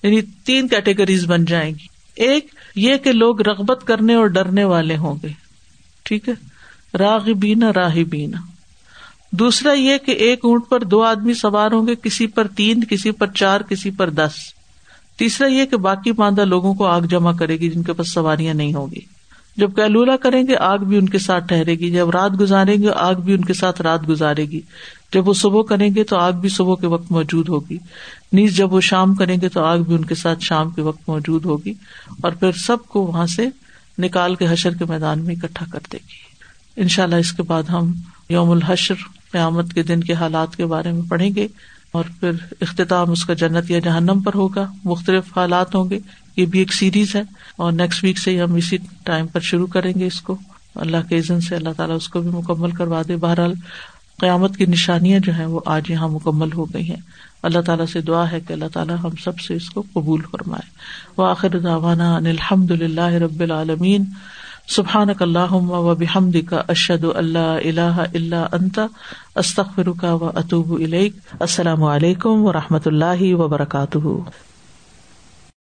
[0.02, 1.86] یعنی تین کیٹیگریز بن جائیں گی۔
[2.16, 5.49] ایک یہ کہ لوگ رغبت کرنے اور ڈرنے والے ہوں گے۔
[6.10, 6.34] ٹھیک ہے؟
[6.96, 8.38] راغ بینا راہ بینا
[9.32, 13.10] دوسرا یہ کہ ایک اونٹ پر دو آدمی سوار ہوں گے، کسی پر تین، کسی
[13.10, 14.30] پر چار، کسی پر دس۔
[15.18, 18.54] تیسرا یہ کہ باقی ماندہ لوگوں کو آگ جمع کرے گی، جن کے پاس سواریاں
[18.54, 19.00] نہیں ہوگی
[19.56, 22.90] جب کیلولا کریں گے، آگ بھی ان کے ساتھ ٹھہرے گی۔ جب رات گزاریں گے،
[22.96, 24.60] آگ بھی ان کے ساتھ رات گزارے گی۔
[25.12, 27.78] جب وہ صبح کریں گے، تو آگ بھی صبح کے وقت موجود ہوگی۔
[28.32, 31.08] نیز جب وہ شام کریں گے، تو آگ بھی ان کے ساتھ شام کے وقت
[31.08, 31.72] موجود ہوگی۔
[32.22, 33.48] اور پھر سب کو وہاں سے
[33.98, 36.30] نکال کے حشر کے میدان میں اکٹھا کر دے گی۔
[36.76, 37.92] ان شاء اللہ اس کے بعد ہم
[38.28, 38.94] یوم الحشر،
[39.32, 41.46] قیامت کے دن کے حالات کے بارے میں پڑھیں گے
[41.92, 42.30] اور پھر
[42.60, 45.98] اختتام اس کا جنت یا جہنم پر ہوگا۔ مختلف حالات ہوں گے۔
[46.36, 47.22] یہ بھی ایک سیریز ہے
[47.56, 50.38] اور نیکسٹ ویک سے ہم اسی ٹائم پر شروع کریں گے اس کو۔
[50.74, 53.52] اللہ کے عزن سے اللہ تعالیٰ اس کو بھی مکمل کروا دے۔ بہرحال
[54.20, 58.00] قیامت کی نشانیاں جو ہیں وہ آج یہاں مکمل ہو گئی ہیں۔ اللہ تعالیٰ سے
[58.00, 60.70] دعا ہے کہ اللہ تعالیٰ ہم سب سے اس کو قبول فرمائے۔
[61.16, 64.04] وہ آخر داوانا الحمد للہ رب العالمین۔
[64.68, 68.86] سبحان اللہ و بحمد کا اشد اللہ اللہ اللہ انتا
[69.34, 70.80] استخر کا و اطوب
[71.40, 74.06] السلام علیکم و رحمۃ اللہ وبرکاتہ۔